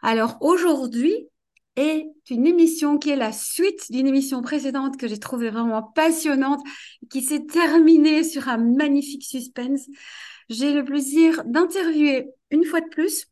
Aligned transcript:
Alors 0.01 0.37
aujourd'hui, 0.41 1.29
est 1.75 2.05
une 2.29 2.47
émission 2.47 2.97
qui 2.97 3.09
est 3.11 3.15
la 3.15 3.31
suite 3.31 3.91
d'une 3.91 4.07
émission 4.07 4.41
précédente 4.41 4.97
que 4.97 5.07
j'ai 5.07 5.19
trouvée 5.19 5.49
vraiment 5.49 5.83
passionnante, 5.83 6.61
qui 7.09 7.21
s'est 7.21 7.45
terminée 7.45 8.23
sur 8.23 8.49
un 8.49 8.57
magnifique 8.57 9.23
suspense. 9.23 9.87
J'ai 10.49 10.73
le 10.73 10.83
plaisir 10.83 11.43
d'interviewer 11.45 12.29
une 12.49 12.65
fois 12.65 12.81
de 12.81 12.89
plus 12.89 13.27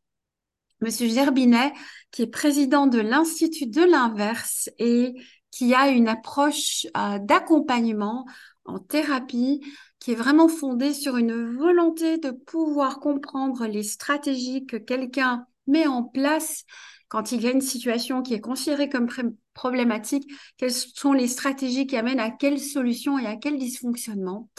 Monsieur 0.82 1.10
Gerbinet, 1.10 1.74
qui 2.12 2.22
est 2.22 2.28
président 2.28 2.88
de 2.88 3.00
l'Institut 3.00 3.68
de 3.68 3.84
l'inverse 3.84 4.70
et 4.80 5.14
qui 5.52 5.74
a 5.74 5.90
une 5.90 6.08
approche 6.08 6.88
euh, 6.96 7.20
d'accompagnement 7.20 8.26
en 8.64 8.80
thérapie 8.80 9.62
qui 10.00 10.12
est 10.12 10.16
vraiment 10.16 10.48
fondée 10.48 10.94
sur 10.94 11.18
une 11.18 11.58
volonté 11.58 12.18
de 12.18 12.32
pouvoir 12.32 13.00
comprendre 13.00 13.66
les 13.66 13.84
stratégies 13.84 14.66
que 14.66 14.78
quelqu'un 14.78 15.46
met 15.68 15.88
en 15.88 16.04
place 16.04 16.64
quand 17.10 17.32
il 17.32 17.42
y 17.42 17.48
a 17.48 17.52
une 17.52 17.62
situation 17.62 18.22
qui 18.22 18.34
est 18.36 18.40
considérée 18.40 18.88
comme 18.88 19.10
problématique, 19.54 20.32
quelles 20.58 20.72
sont 20.72 21.12
les 21.12 21.28
stratégies 21.28 21.88
qui 21.88 21.98
amènent 21.98 22.20
à 22.20 22.30
quelle 22.30 22.60
solution 22.60 23.20
et 23.20 23.26
à 23.26 23.36
quel 23.36 23.58
dysfonctionnement. 23.58 24.50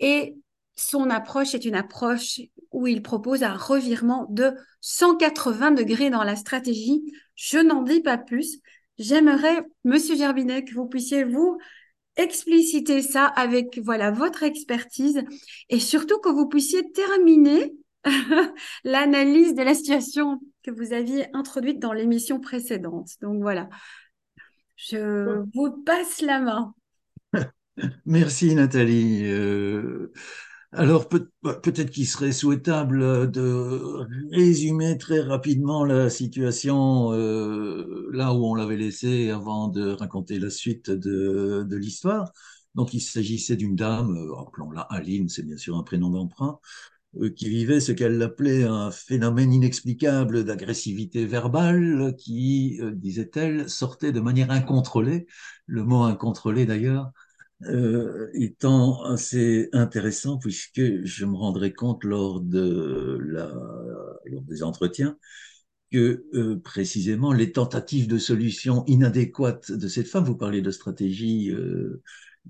Et 0.00 0.36
son 0.76 1.10
approche 1.10 1.54
est 1.54 1.64
une 1.64 1.76
approche 1.76 2.40
où 2.72 2.86
il 2.86 3.02
propose 3.02 3.42
un 3.42 3.54
revirement 3.54 4.26
de 4.30 4.52
180 4.80 5.72
degrés 5.72 6.10
dans 6.10 6.24
la 6.24 6.36
stratégie. 6.36 7.04
Je 7.36 7.58
n'en 7.58 7.82
dis 7.82 8.00
pas 8.00 8.18
plus. 8.18 8.58
J'aimerais, 8.98 9.64
Monsieur 9.84 10.16
Gerbinet, 10.16 10.64
que 10.64 10.74
vous 10.74 10.86
puissiez 10.86 11.24
vous 11.24 11.58
expliciter 12.16 13.02
ça 13.02 13.26
avec 13.26 13.78
voilà 13.82 14.10
votre 14.10 14.42
expertise 14.42 15.22
et 15.68 15.80
surtout 15.80 16.18
que 16.18 16.28
vous 16.28 16.48
puissiez 16.48 16.90
terminer 16.92 17.74
l'analyse 18.84 19.54
de 19.54 19.62
la 19.62 19.74
situation 19.74 20.40
que 20.62 20.70
vous 20.70 20.92
aviez 20.92 21.26
introduite 21.34 21.78
dans 21.80 21.92
l'émission 21.92 22.40
précédente. 22.40 23.10
Donc 23.22 23.42
voilà, 23.42 23.68
je 24.76 25.42
vous 25.54 25.82
passe 25.84 26.20
la 26.20 26.40
main. 26.40 26.74
Merci 28.06 28.54
Nathalie. 28.54 29.24
Euh, 29.24 30.12
alors 30.72 31.08
bah, 31.42 31.54
peut-être 31.54 31.90
qu'il 31.90 32.06
serait 32.06 32.32
souhaitable 32.32 33.30
de 33.30 34.06
résumer 34.32 34.98
très 34.98 35.20
rapidement 35.20 35.84
la 35.84 36.10
situation 36.10 37.12
euh, 37.12 38.08
là 38.12 38.32
où 38.34 38.44
on 38.46 38.54
l'avait 38.54 38.76
laissé 38.76 39.30
avant 39.30 39.68
de 39.68 39.90
raconter 39.90 40.38
la 40.38 40.50
suite 40.50 40.90
de, 40.90 41.64
de 41.68 41.76
l'histoire. 41.76 42.32
Donc 42.74 42.92
il 42.92 43.00
s'agissait 43.00 43.56
d'une 43.56 43.76
dame, 43.76 44.16
euh, 44.16 44.40
appelons-la 44.40 44.82
Aline, 44.82 45.28
c'est 45.28 45.44
bien 45.44 45.56
sûr 45.56 45.76
un 45.76 45.84
prénom 45.84 46.10
d'emprunt, 46.10 46.58
qui 47.36 47.48
vivait 47.48 47.80
ce 47.80 47.92
qu'elle 47.92 48.20
appelait 48.22 48.64
un 48.64 48.90
phénomène 48.90 49.52
inexplicable 49.52 50.44
d'agressivité 50.44 51.26
verbale 51.26 52.14
qui, 52.18 52.78
euh, 52.80 52.92
disait-elle, 52.92 53.68
sortait 53.68 54.12
de 54.12 54.20
manière 54.20 54.50
incontrôlée. 54.50 55.26
Le 55.66 55.84
mot 55.84 56.02
incontrôlé, 56.02 56.66
d'ailleurs, 56.66 57.10
euh, 57.64 58.28
étant 58.34 59.02
assez 59.04 59.68
intéressant 59.72 60.38
puisque 60.38 61.04
je 61.04 61.24
me 61.24 61.36
rendrai 61.36 61.72
compte 61.72 62.04
lors, 62.04 62.40
de 62.40 63.18
la, 63.22 63.52
lors 64.26 64.42
des 64.42 64.62
entretiens 64.62 65.16
que 65.92 66.24
euh, 66.34 66.60
précisément 66.60 67.32
les 67.32 67.52
tentatives 67.52 68.08
de 68.08 68.18
solution 68.18 68.84
inadéquates 68.86 69.70
de 69.70 69.88
cette 69.88 70.08
femme, 70.08 70.24
vous 70.24 70.36
parliez 70.36 70.62
de 70.62 70.70
stratégie 70.72 71.52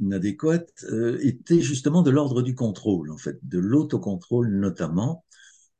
inadéquate 0.00 0.84
euh, 0.90 1.18
était 1.22 1.60
justement 1.60 2.02
de 2.02 2.10
l'ordre 2.10 2.42
du 2.42 2.54
contrôle, 2.54 3.10
en 3.10 3.18
fait, 3.18 3.38
de 3.42 3.58
l'autocontrôle 3.58 4.50
notamment. 4.50 5.24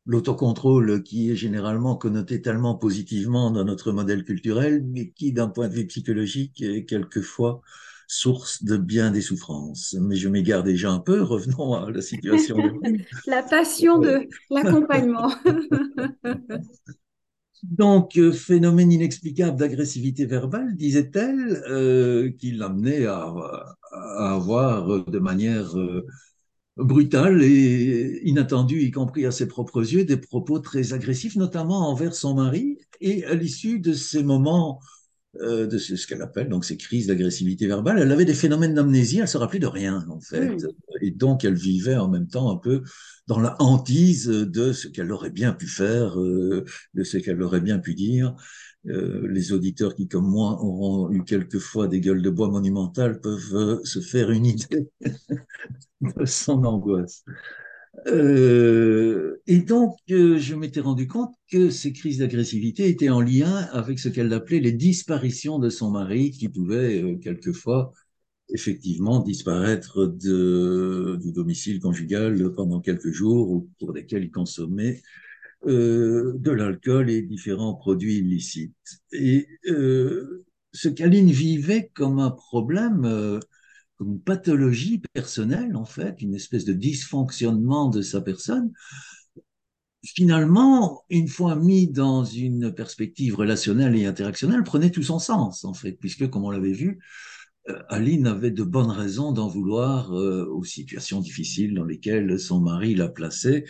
L'autocontrôle 0.07 1.03
qui 1.03 1.31
est 1.31 1.37
généralement 1.37 1.97
connoté 1.97 2.43
tellement 2.43 2.75
positivement 2.75 3.51
dans 3.51 3.65
notre 3.65 3.91
modèle 3.91 4.25
culturel, 4.25 4.85
mais 4.87 5.11
qui, 5.11 5.33
d'un 5.33 5.49
point 5.49 5.69
de 5.69 5.75
vue 5.75 5.87
psychologique, 5.87 6.61
est 6.61 6.85
quelquefois 6.85 7.63
source 8.07 8.63
de 8.63 8.77
bien 8.77 9.11
des 9.11 9.23
souffrances. 9.23 9.97
Mais 10.01 10.17
je 10.17 10.29
m'égare 10.29 10.63
déjà 10.63 10.91
un 10.91 11.01
peu, 11.01 11.23
revenons 11.23 11.75
à 11.75 11.91
la 11.91 12.03
situation. 12.03 12.57
la 13.27 13.43
passion 13.43 13.99
de 13.99 14.29
l'accompagnement. 14.51 15.33
Donc, 17.71 18.19
euh, 18.19 18.31
phénomène 18.33 18.93
inexplicable 18.93 19.59
d'agressivité 19.59 20.27
verbale, 20.27 20.77
disait-elle, 20.77 21.63
euh, 21.69 22.31
qui 22.39 22.53
l'amenait 22.53 23.07
à, 23.07 23.33
à, 23.93 24.35
avoir 24.35 25.05
de 25.07 25.19
manière 25.19 25.77
euh, 25.79 26.07
brutale 26.77 27.43
et 27.43 28.21
inattendue, 28.25 28.83
y 28.83 28.91
compris 28.91 29.25
à 29.25 29.31
ses 29.31 29.49
propres 29.49 29.81
yeux, 29.81 30.05
des 30.05 30.19
propos 30.19 30.59
très 30.59 30.93
agressifs, 30.93 31.37
notamment 31.37 31.89
envers 31.89 32.15
son 32.15 32.35
mari. 32.35 32.79
Et 33.01 33.25
à 33.25 33.35
l'issue 33.35 33.79
de 33.79 33.95
ces 33.95 34.23
moments 34.23 34.81
euh, 35.41 35.67
de 35.67 35.79
ce, 35.79 36.07
qu'elle 36.07 36.23
appelle 36.23 36.49
donc 36.49 36.65
ces 36.65 36.77
crises 36.77 37.09
d'agressivité 37.09 37.67
verbale. 37.67 37.99
Elle 37.99 38.13
avait 38.13 38.25
des 38.25 38.35
phénomènes 38.35 38.75
d'amnésie, 38.75 39.19
elle 39.19 39.27
se 39.27 39.37
rappelait 39.37 39.59
de 39.59 39.67
rien 39.67 40.07
en 40.09 40.21
fait, 40.21 40.51
hmm. 40.51 40.69
et 41.01 41.11
donc 41.11 41.45
elle 41.45 41.57
vivait 41.57 41.97
en 41.97 42.09
même 42.09 42.29
temps 42.29 42.53
un 42.53 42.57
peu 42.57 42.85
dans 43.27 43.41
la 43.41 43.57
hantise 43.61 44.27
de 44.27 44.73
ce 44.73 44.89
qu'elle 44.89 45.13
aurait 45.13 45.31
bien 45.31 45.53
pu 45.53 45.67
faire, 45.67 46.21
euh, 46.21 46.65
de 46.95 47.05
ce 47.05 47.19
qu'elle 47.19 47.43
aurait 47.43 47.61
bien 47.61 47.79
pu 47.79 47.95
dire. 47.95 48.35
Euh, 48.87 49.27
les 49.31 49.53
auditeurs 49.53 49.95
qui, 49.95 50.09
comme 50.09 50.29
moi, 50.29 50.61
auront 50.63 51.11
eu 51.11 51.25
quelquefois 51.25 51.89
des 51.89 52.01
gueules 52.01 52.21
de 52.23 52.31
bois 52.31 52.51
monumentales 52.51 53.21
peuvent 53.21 53.81
se 53.85 54.01
faire 54.01 54.31
une 54.31 54.47
idée 54.47 54.89
de 56.01 56.25
son 56.27 56.65
angoisse. 56.65 57.25
Euh, 58.07 59.41
et 59.47 59.59
donc, 59.61 59.97
euh, 60.11 60.39
je 60.39 60.55
m'étais 60.55 60.81
rendu 60.81 61.07
compte 61.07 61.35
que 61.51 61.71
ces 61.71 61.93
crises 61.93 62.19
d'agressivité 62.19 62.89
étaient 62.89 63.09
en 63.09 63.21
lien 63.21 63.69
avec 63.73 63.99
ce 63.99 64.09
qu'elle 64.09 64.33
appelait 64.33 64.61
les 64.61 64.73
disparitions 64.73 65.59
de 65.59 65.71
son 65.71 65.91
mari, 65.91 66.31
qui 66.31 66.49
pouvaient 66.49 67.03
euh, 67.03 67.17
quelquefois 67.19 67.93
effectivement 68.51 69.21
disparaître 69.21 70.07
de, 70.07 71.19
du 71.23 71.33
domicile 71.33 71.81
conjugal 71.81 72.53
pendant 72.55 72.81
quelques 72.81 73.11
jours, 73.11 73.51
ou 73.51 73.69
pour 73.79 73.93
lesquels 73.93 74.25
il 74.25 74.31
consommait 74.31 75.03
de 75.67 76.51
l'alcool 76.51 77.09
et 77.09 77.23
différents 77.23 77.75
produits 77.75 78.19
illicites. 78.19 79.01
Et 79.13 79.49
ce 80.75 80.89
qu'Aline 80.89 81.31
vivait 81.31 81.91
comme 81.95 82.19
un 82.19 82.33
problème, 82.33 83.05
euh, 83.05 83.39
comme 83.97 84.13
une 84.13 84.21
pathologie 84.21 85.01
personnelle, 85.15 85.77
en 85.77 85.85
fait, 85.85 86.21
une 86.21 86.35
espèce 86.35 86.65
de 86.65 86.73
dysfonctionnement 86.73 87.89
de 87.89 88.03
sa 88.03 88.21
personne, 88.21 88.73
finalement, 90.03 91.05
une 91.09 91.29
fois 91.29 91.57
mis 91.57 91.87
dans 91.87 92.25
une 92.25 92.75
perspective 92.75 93.37
relationnelle 93.37 93.97
et 93.97 94.05
interactionnelle, 94.05 94.65
prenait 94.65 94.91
tout 94.91 95.05
son 95.05 95.21
sens, 95.21 95.65
en 95.65 95.73
fait, 95.75 95.93
puisque, 95.93 96.29
comme 96.29 96.45
on 96.45 96.51
l'avait 96.51 96.73
vu, 96.73 96.99
euh, 96.99 97.34
Aline 97.89 98.27
avait 98.27 98.51
de 98.51 98.63
bonnes 98.63 98.91
raisons 98.91 99.33
d'en 99.33 99.49
vouloir 99.49 100.13
euh, 100.13 100.45
aux 100.47 100.65
situations 100.65 101.21
difficiles 101.21 101.75
dans 101.75 101.85
lesquelles 101.85 102.39
son 102.39 102.61
mari 102.61 102.95
la 102.95 103.09
plaçait. 103.09 103.65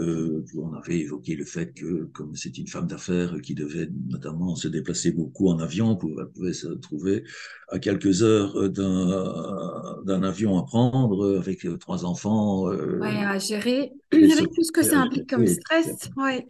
Euh, 0.00 0.44
on 0.56 0.74
avait 0.74 1.00
évoqué 1.00 1.34
le 1.34 1.44
fait 1.44 1.72
que, 1.72 2.04
comme 2.12 2.36
c'est 2.36 2.58
une 2.58 2.66
femme 2.66 2.86
d'affaires 2.86 3.40
qui 3.42 3.54
devait 3.54 3.88
notamment 4.08 4.54
se 4.54 4.68
déplacer 4.68 5.12
beaucoup 5.12 5.48
en 5.48 5.58
avion, 5.60 5.98
elle 6.18 6.26
pouvait 6.26 6.52
se 6.52 6.68
trouver 6.68 7.24
à 7.68 7.78
quelques 7.78 8.22
heures 8.22 8.68
d'un 8.70 10.22
avion 10.22 10.58
à 10.58 10.64
prendre 10.64 11.38
avec 11.38 11.66
trois 11.78 12.04
enfants. 12.04 12.70
Euh, 12.70 12.98
ouais, 12.98 13.24
à 13.24 13.38
gérer, 13.38 13.92
avec 14.12 14.52
tout 14.52 14.62
ce 14.62 14.72
que 14.72 14.82
ça 14.82 15.00
implique 15.00 15.28
comme 15.28 15.46
stress. 15.46 16.10
Ouais. 16.16 16.46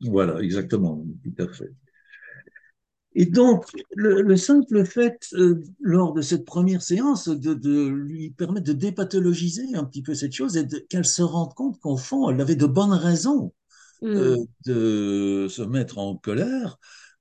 Voilà, 0.00 0.40
exactement, 0.40 1.04
tout 1.22 1.42
à 1.42 1.48
fait. 1.52 1.70
Et 3.14 3.26
donc, 3.26 3.64
le, 3.96 4.36
simple 4.36 4.84
fait, 4.84 5.26
euh, 5.32 5.62
lors 5.80 6.12
de 6.12 6.22
cette 6.22 6.44
première 6.44 6.80
séance, 6.80 7.28
de, 7.28 7.88
lui 7.88 8.30
permettre 8.30 8.66
de 8.66 8.72
dépathologiser 8.72 9.74
un 9.74 9.84
petit 9.84 10.02
peu 10.02 10.14
cette 10.14 10.32
chose 10.32 10.56
et 10.56 10.66
qu'elle 10.88 11.04
se 11.04 11.22
rende 11.22 11.52
compte 11.54 11.80
qu'au 11.80 11.96
fond, 11.96 12.30
elle 12.30 12.40
avait 12.40 12.54
de 12.54 12.66
bonnes 12.66 12.92
raisons 12.92 13.52
euh, 14.04 14.36
mm. 14.36 14.46
de 14.66 15.46
se 15.50 15.62
mettre 15.62 15.98
en 15.98 16.16
colère 16.16 16.78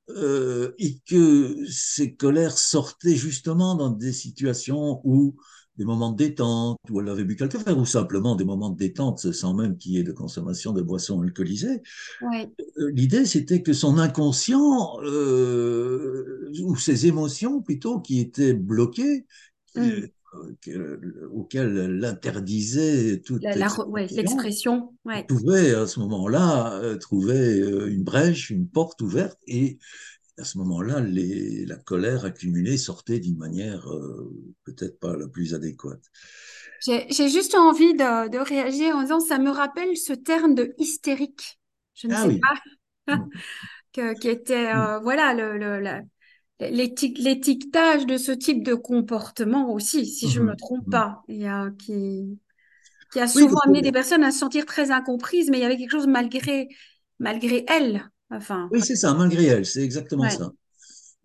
euh, 0.09 0.73
et 0.77 0.99
que 1.07 1.55
ces 1.67 2.15
colères 2.15 2.57
sortaient 2.57 3.15
justement 3.15 3.75
dans 3.75 3.89
des 3.89 4.13
situations 4.13 5.01
où 5.03 5.37
des 5.79 5.85
moments 5.85 6.11
de 6.11 6.17
détente, 6.17 6.77
où 6.89 6.99
elle 6.99 7.07
avait 7.07 7.23
bu 7.23 7.37
quelque 7.37 7.57
chose, 7.57 7.77
ou 7.77 7.85
simplement 7.85 8.35
des 8.35 8.43
moments 8.43 8.69
de 8.69 8.77
détente 8.77 9.31
sans 9.31 9.53
même 9.53 9.77
qu'il 9.77 9.93
y 9.93 9.97
ait 9.97 10.03
de 10.03 10.11
consommation 10.11 10.73
de 10.73 10.81
boissons 10.81 11.21
alcoolisées. 11.21 11.81
Ouais. 12.21 12.51
Euh, 12.79 12.91
l'idée, 12.93 13.25
c'était 13.25 13.63
que 13.63 13.71
son 13.71 13.97
inconscient, 13.97 14.99
euh, 15.03 16.51
ou 16.61 16.75
ses 16.75 17.07
émotions 17.07 17.61
plutôt, 17.61 18.01
qui 18.01 18.19
étaient 18.19 18.53
bloquées, 18.53 19.25
mm. 19.75 19.89
euh, 20.67 21.29
auxquelles 21.33 21.77
elle 21.77 22.03
interdisait 22.03 23.21
toute 23.21 23.41
l'expression, 24.11 24.93
ouais, 25.05 25.23
pouvait 25.23 25.73
à 25.73 25.87
ce 25.87 26.01
moment-là 26.01 26.97
trouver 26.99 27.57
une 27.87 28.03
brèche, 28.03 28.49
une 28.49 28.67
porte 28.67 29.01
ouverte 29.01 29.39
et 29.47 29.79
à 30.39 30.43
ce 30.43 30.57
moment-là, 30.59 31.01
la 31.01 31.75
colère 31.75 32.25
accumulée 32.25 32.77
sortait 32.77 33.19
d'une 33.19 33.37
manière 33.37 33.91
euh, 33.91 34.31
peut-être 34.63 34.99
pas 34.99 35.15
la 35.15 35.27
plus 35.27 35.53
adéquate. 35.53 36.03
J'ai 36.85 37.29
juste 37.29 37.55
envie 37.55 37.93
de, 37.93 38.37
réagir 38.37 38.95
en 38.95 39.01
disant, 39.01 39.19
ça 39.19 39.37
me 39.37 39.49
rappelle 39.49 39.97
ce 39.97 40.13
terme 40.13 40.55
de 40.55 40.73
hystérique. 40.77 41.59
Je 41.93 42.07
ne 42.07 42.13
ah 42.13 42.25
sais 42.29 42.39
pas. 42.39 43.17
que, 43.93 44.17
qui 44.19 44.29
était, 44.29 44.73
euh, 44.73 44.99
voilà, 44.99 45.33
le, 45.33 46.03
l'étiquetage 46.59 48.05
de 48.05 48.17
ce 48.17 48.31
type 48.31 48.63
de 48.63 48.75
comportement 48.75 49.73
aussi, 49.73 50.05
si 50.05 50.29
je 50.29 50.39
ne 50.39 50.45
me 50.45 50.51
mhm. 50.51 50.57
trompe 50.57 50.87
mhm. 50.87 50.91
pas, 50.91 51.21
qui 51.27 53.19
a 53.19 53.27
souvent 53.27 53.59
amené 53.65 53.81
des 53.81 53.91
personnes 53.91 54.23
à 54.23 54.31
se 54.31 54.39
sentir 54.39 54.65
très 54.65 54.91
incomprises, 54.91 55.49
mais 55.49 55.57
il 55.57 55.61
y 55.61 55.65
avait 55.65 55.77
quelque 55.77 55.91
chose 55.91 56.07
malgré, 56.07 56.69
malgré 57.19 57.65
elles 57.67 58.09
oui, 58.71 58.81
c'est 58.81 58.95
ça, 58.95 59.13
malgré 59.13 59.45
elle, 59.45 59.65
c'est 59.65 59.83
exactement 59.83 60.29
ça. 60.29 60.51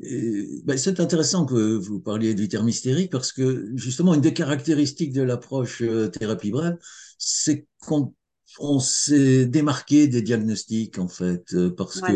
Ben, 0.00 0.76
c'est 0.76 0.98
intéressant 1.00 1.46
que 1.46 1.76
vous 1.76 2.00
parliez 2.00 2.34
du 2.34 2.48
terme 2.48 2.68
hystérique 2.68 3.10
parce 3.10 3.32
que 3.32 3.70
justement, 3.76 4.14
une 4.14 4.20
des 4.20 4.34
caractéristiques 4.34 5.12
de 5.12 5.22
l'approche 5.22 5.82
euh, 5.82 6.08
thérapie 6.08 6.50
brève, 6.50 6.76
c'est 7.16 7.66
qu'on 7.78 8.80
s'est 8.80 9.46
démarqué 9.46 10.08
des 10.08 10.20
diagnostics 10.20 10.98
en 10.98 11.08
fait, 11.08 11.54
euh, 11.54 11.70
parce 11.70 12.00
que 12.00 12.12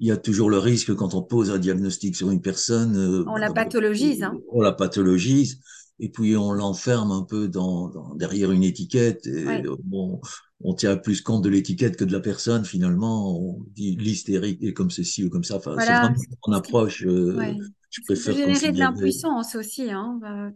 il 0.00 0.08
y 0.08 0.10
a 0.10 0.16
toujours 0.16 0.50
le 0.50 0.58
risque 0.58 0.92
quand 0.96 1.14
on 1.14 1.22
pose 1.22 1.52
un 1.52 1.58
diagnostic 1.58 2.16
sur 2.16 2.30
une 2.30 2.42
personne. 2.42 2.96
Euh, 2.96 3.24
on 3.28 3.36
la 3.36 3.52
pathologise. 3.52 4.24
Hein. 4.24 4.36
On 4.50 4.60
la 4.60 4.72
pathologise 4.72 5.60
et 6.00 6.08
puis 6.08 6.36
on 6.36 6.52
l'enferme 6.52 7.12
un 7.12 7.22
peu 7.22 7.46
dans, 7.46 8.14
derrière 8.16 8.50
une 8.50 8.64
étiquette. 8.64 9.26
Et 9.26 9.62
bon, 9.84 10.20
on 10.64 10.74
tient 10.74 10.96
plus 10.96 11.20
compte 11.20 11.44
de 11.44 11.50
l'étiquette 11.50 11.96
que 11.96 12.04
de 12.04 12.12
la 12.12 12.20
personne 12.20 12.64
finalement. 12.64 13.38
On 13.38 13.62
dit 13.74 13.96
l'hystérique 13.96 14.62
est 14.62 14.72
comme 14.72 14.90
ceci 14.90 15.22
ou 15.22 15.30
comme 15.30 15.44
ça. 15.44 15.56
Enfin, 15.56 15.76
c'est 15.78 15.92
vraiment 15.92 16.14
mon 16.46 16.52
approche. 16.54 17.04
Euh, 17.04 17.54
je 17.90 18.00
préfère 18.06 18.34
générer 18.34 18.72
de 18.72 18.78
l'impuissance 18.78 19.54
aussi 19.54 19.90
hein, 19.90 20.18
euh, 20.24 20.50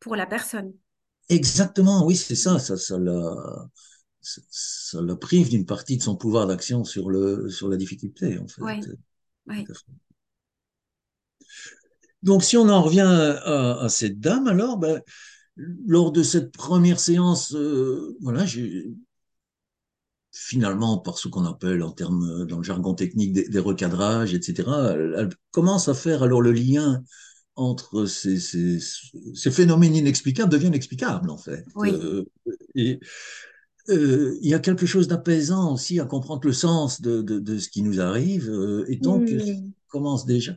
pour 0.00 0.16
la 0.16 0.26
personne. 0.26 0.72
Exactement, 1.28 2.04
oui, 2.04 2.16
c'est 2.16 2.34
ça. 2.34 2.58
Ça, 2.58 2.76
ça 2.76 2.98
la, 2.98 3.68
ça 4.20 5.00
la 5.00 5.16
prive 5.16 5.48
d'une 5.48 5.66
partie 5.66 5.96
de 5.96 6.02
son 6.02 6.16
pouvoir 6.16 6.48
d'action 6.48 6.84
sur 6.84 7.08
le 7.08 7.48
sur 7.48 7.68
la 7.68 7.76
difficulté 7.76 8.38
en 8.38 8.48
fait. 8.48 8.82
Donc, 12.24 12.44
si 12.44 12.56
on 12.56 12.68
en 12.68 12.82
revient 12.82 13.00
à, 13.44 13.88
cette 13.88 14.20
dame, 14.20 14.46
alors, 14.46 14.78
ben, 14.78 15.00
lors 15.56 16.12
de 16.12 16.22
cette 16.22 16.52
première 16.52 17.00
séance, 17.00 17.52
euh, 17.54 18.16
voilà, 18.20 18.46
j'ai 18.46 18.92
finalement, 20.32 20.98
par 20.98 21.18
ce 21.18 21.28
qu'on 21.28 21.44
appelle 21.44 21.82
en 21.82 21.92
termes, 21.92 22.46
dans 22.46 22.58
le 22.58 22.62
jargon 22.62 22.94
technique, 22.94 23.32
des, 23.32 23.58
recadrages, 23.58 24.34
etc., 24.34 24.68
elle, 24.94 25.30
commence 25.50 25.88
à 25.88 25.94
faire 25.94 26.22
alors 26.22 26.40
le 26.40 26.52
lien 26.52 27.02
entre 27.54 28.06
ces, 28.06 28.40
ces, 28.40 28.78
ces 29.34 29.50
phénomènes 29.50 29.94
inexplicables 29.94 30.50
deviennent 30.50 30.74
explicables, 30.74 31.28
en 31.28 31.36
fait. 31.36 31.64
Euh, 31.84 32.24
et 32.74 32.98
euh, 33.90 34.38
il 34.40 34.48
y 34.48 34.54
a 34.54 34.58
quelque 34.58 34.86
chose 34.86 35.06
d'apaisant 35.06 35.74
aussi 35.74 36.00
à 36.00 36.06
comprendre 36.06 36.40
le 36.44 36.52
sens 36.54 37.02
de, 37.02 37.20
de, 37.20 37.38
de 37.38 37.58
ce 37.58 37.68
qui 37.68 37.82
nous 37.82 38.00
arrive, 38.00 38.50
et 38.88 38.96
donc, 38.96 39.28
commence 39.88 40.24
déjà 40.24 40.56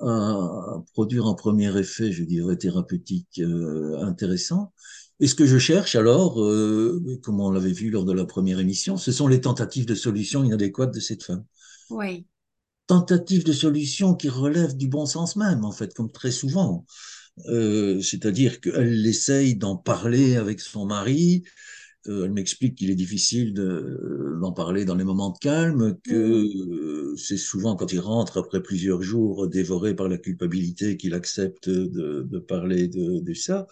à 0.00 0.82
produire 0.92 1.26
un 1.26 1.34
premier 1.34 1.76
effet, 1.78 2.12
je 2.12 2.24
dirais, 2.24 2.56
thérapeutique 2.56 3.40
euh, 3.40 3.98
intéressant. 4.02 4.72
Et 5.20 5.26
ce 5.26 5.34
que 5.34 5.46
je 5.46 5.58
cherche 5.58 5.94
alors, 5.94 6.42
euh, 6.42 7.18
comme 7.22 7.40
on 7.40 7.50
l'avait 7.50 7.72
vu 7.72 7.90
lors 7.90 8.04
de 8.04 8.12
la 8.12 8.26
première 8.26 8.60
émission, 8.60 8.96
ce 8.96 9.12
sont 9.12 9.28
les 9.28 9.40
tentatives 9.40 9.86
de 9.86 9.94
solutions 9.94 10.44
inadéquates 10.44 10.94
de 10.94 11.00
cette 11.00 11.22
femme. 11.22 11.44
Oui. 11.90 12.26
Tentatives 12.86 13.44
de 13.44 13.52
solutions 13.52 14.14
qui 14.14 14.28
relèvent 14.28 14.76
du 14.76 14.88
bon 14.88 15.06
sens 15.06 15.36
même, 15.36 15.64
en 15.64 15.72
fait, 15.72 15.94
comme 15.94 16.12
très 16.12 16.30
souvent. 16.30 16.84
Euh, 17.48 18.00
C'est-à-dire 18.00 18.60
qu'elle 18.60 19.06
essaye 19.06 19.56
d'en 19.56 19.76
parler 19.76 20.36
avec 20.36 20.60
son 20.60 20.86
mari, 20.86 21.44
euh, 22.08 22.24
elle 22.24 22.32
m'explique 22.32 22.76
qu'il 22.76 22.90
est 22.90 22.94
difficile 22.94 23.54
d'en 23.54 24.52
parler 24.52 24.84
dans 24.84 24.94
les 24.94 25.04
moments 25.04 25.30
de 25.30 25.38
calme, 25.38 25.96
que 26.04 27.12
mm. 27.12 27.16
c'est 27.16 27.36
souvent 27.36 27.74
quand 27.74 27.92
il 27.92 28.00
rentre 28.00 28.38
après 28.38 28.62
plusieurs 28.62 29.02
jours 29.02 29.48
dévoré 29.48 29.94
par 29.94 30.08
la 30.08 30.18
culpabilité 30.18 30.96
qu'il 30.96 31.14
accepte 31.14 31.68
de, 31.68 32.22
de, 32.22 32.38
parler 32.38 32.88
de, 32.88 33.20
de, 33.20 33.34
ça. 33.34 33.66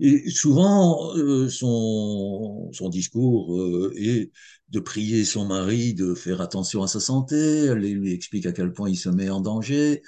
Et 0.00 0.30
souvent, 0.30 1.14
euh, 1.16 1.48
son, 1.48 2.70
son 2.72 2.88
discours 2.88 3.54
euh, 3.60 3.92
est 3.96 4.30
de 4.70 4.80
prier 4.80 5.24
son 5.26 5.44
mari 5.44 5.92
de 5.92 6.14
faire 6.14 6.40
attention 6.40 6.82
à 6.82 6.88
sa 6.88 7.00
santé. 7.00 7.36
Elle 7.36 7.80
lui 7.80 8.12
explique 8.12 8.46
à 8.46 8.52
quel 8.52 8.72
point 8.72 8.88
il 8.88 8.96
se 8.96 9.10
met 9.10 9.28
en 9.28 9.40
danger. 9.42 10.02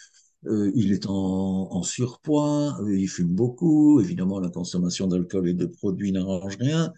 Euh, 0.46 0.72
il 0.74 0.92
est 0.92 1.06
en, 1.06 1.68
en 1.70 1.82
surpoids, 1.82 2.76
il 2.88 3.06
fume 3.06 3.28
beaucoup. 3.28 4.00
Évidemment, 4.00 4.40
la 4.40 4.48
consommation 4.48 5.06
d'alcool 5.06 5.50
et 5.50 5.54
de 5.54 5.66
produits 5.66 6.10
n'arrange 6.10 6.56
rien. 6.58 6.92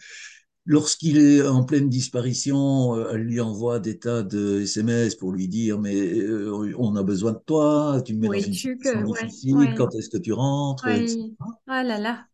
Lorsqu'il 0.66 1.18
est 1.18 1.42
en 1.46 1.64
pleine 1.64 1.90
disparition, 1.90 3.10
elle 3.10 3.22
lui 3.22 3.40
envoie 3.40 3.80
des 3.80 3.98
tas 3.98 4.22
de 4.22 4.60
SMS 4.62 5.14
pour 5.14 5.32
lui 5.32 5.46
dire 5.46 5.78
mais 5.78 6.26
on 6.78 6.96
a 6.96 7.02
besoin 7.02 7.32
de 7.32 7.40
toi, 7.44 8.00
tu 8.02 8.14
me 8.14 8.20
mets 8.20 8.30
dans 8.30 8.40
une 8.40 8.54
situation 8.54 9.02
difficile, 9.02 9.74
quand 9.76 9.94
est-ce 9.94 10.08
que 10.08 10.16
tu 10.16 10.32
rentres 10.32 10.88
Ah 11.66 11.82
là 11.82 11.98
là. 11.98 12.26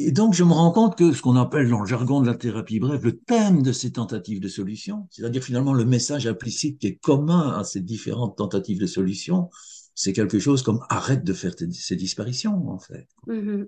Et 0.00 0.12
donc 0.12 0.32
je 0.32 0.44
me 0.44 0.52
rends 0.52 0.70
compte 0.70 0.96
que 0.96 1.12
ce 1.12 1.20
qu'on 1.20 1.36
appelle 1.36 1.68
dans 1.68 1.80
le 1.80 1.86
jargon 1.86 2.20
de 2.20 2.26
la 2.26 2.34
thérapie 2.34 2.78
brève 2.78 3.04
le 3.04 3.18
thème 3.18 3.62
de 3.62 3.72
ces 3.72 3.92
tentatives 3.92 4.40
de 4.40 4.48
solution, 4.48 5.08
c'est-à-dire 5.10 5.42
finalement 5.42 5.74
le 5.74 5.84
message 5.84 6.26
implicite 6.26 6.78
qui 6.78 6.86
est 6.86 6.96
commun 6.96 7.58
à 7.58 7.64
ces 7.64 7.80
différentes 7.80 8.36
tentatives 8.36 8.78
de 8.78 8.86
solution, 8.86 9.50
c'est 9.94 10.12
quelque 10.12 10.38
chose 10.38 10.62
comme 10.62 10.80
arrête 10.88 11.24
de 11.24 11.32
faire 11.32 11.54
ces 11.72 11.96
disparitions 11.96 12.70
en 12.70 12.78
fait. 12.78 13.08
Mm-hmm 13.26 13.66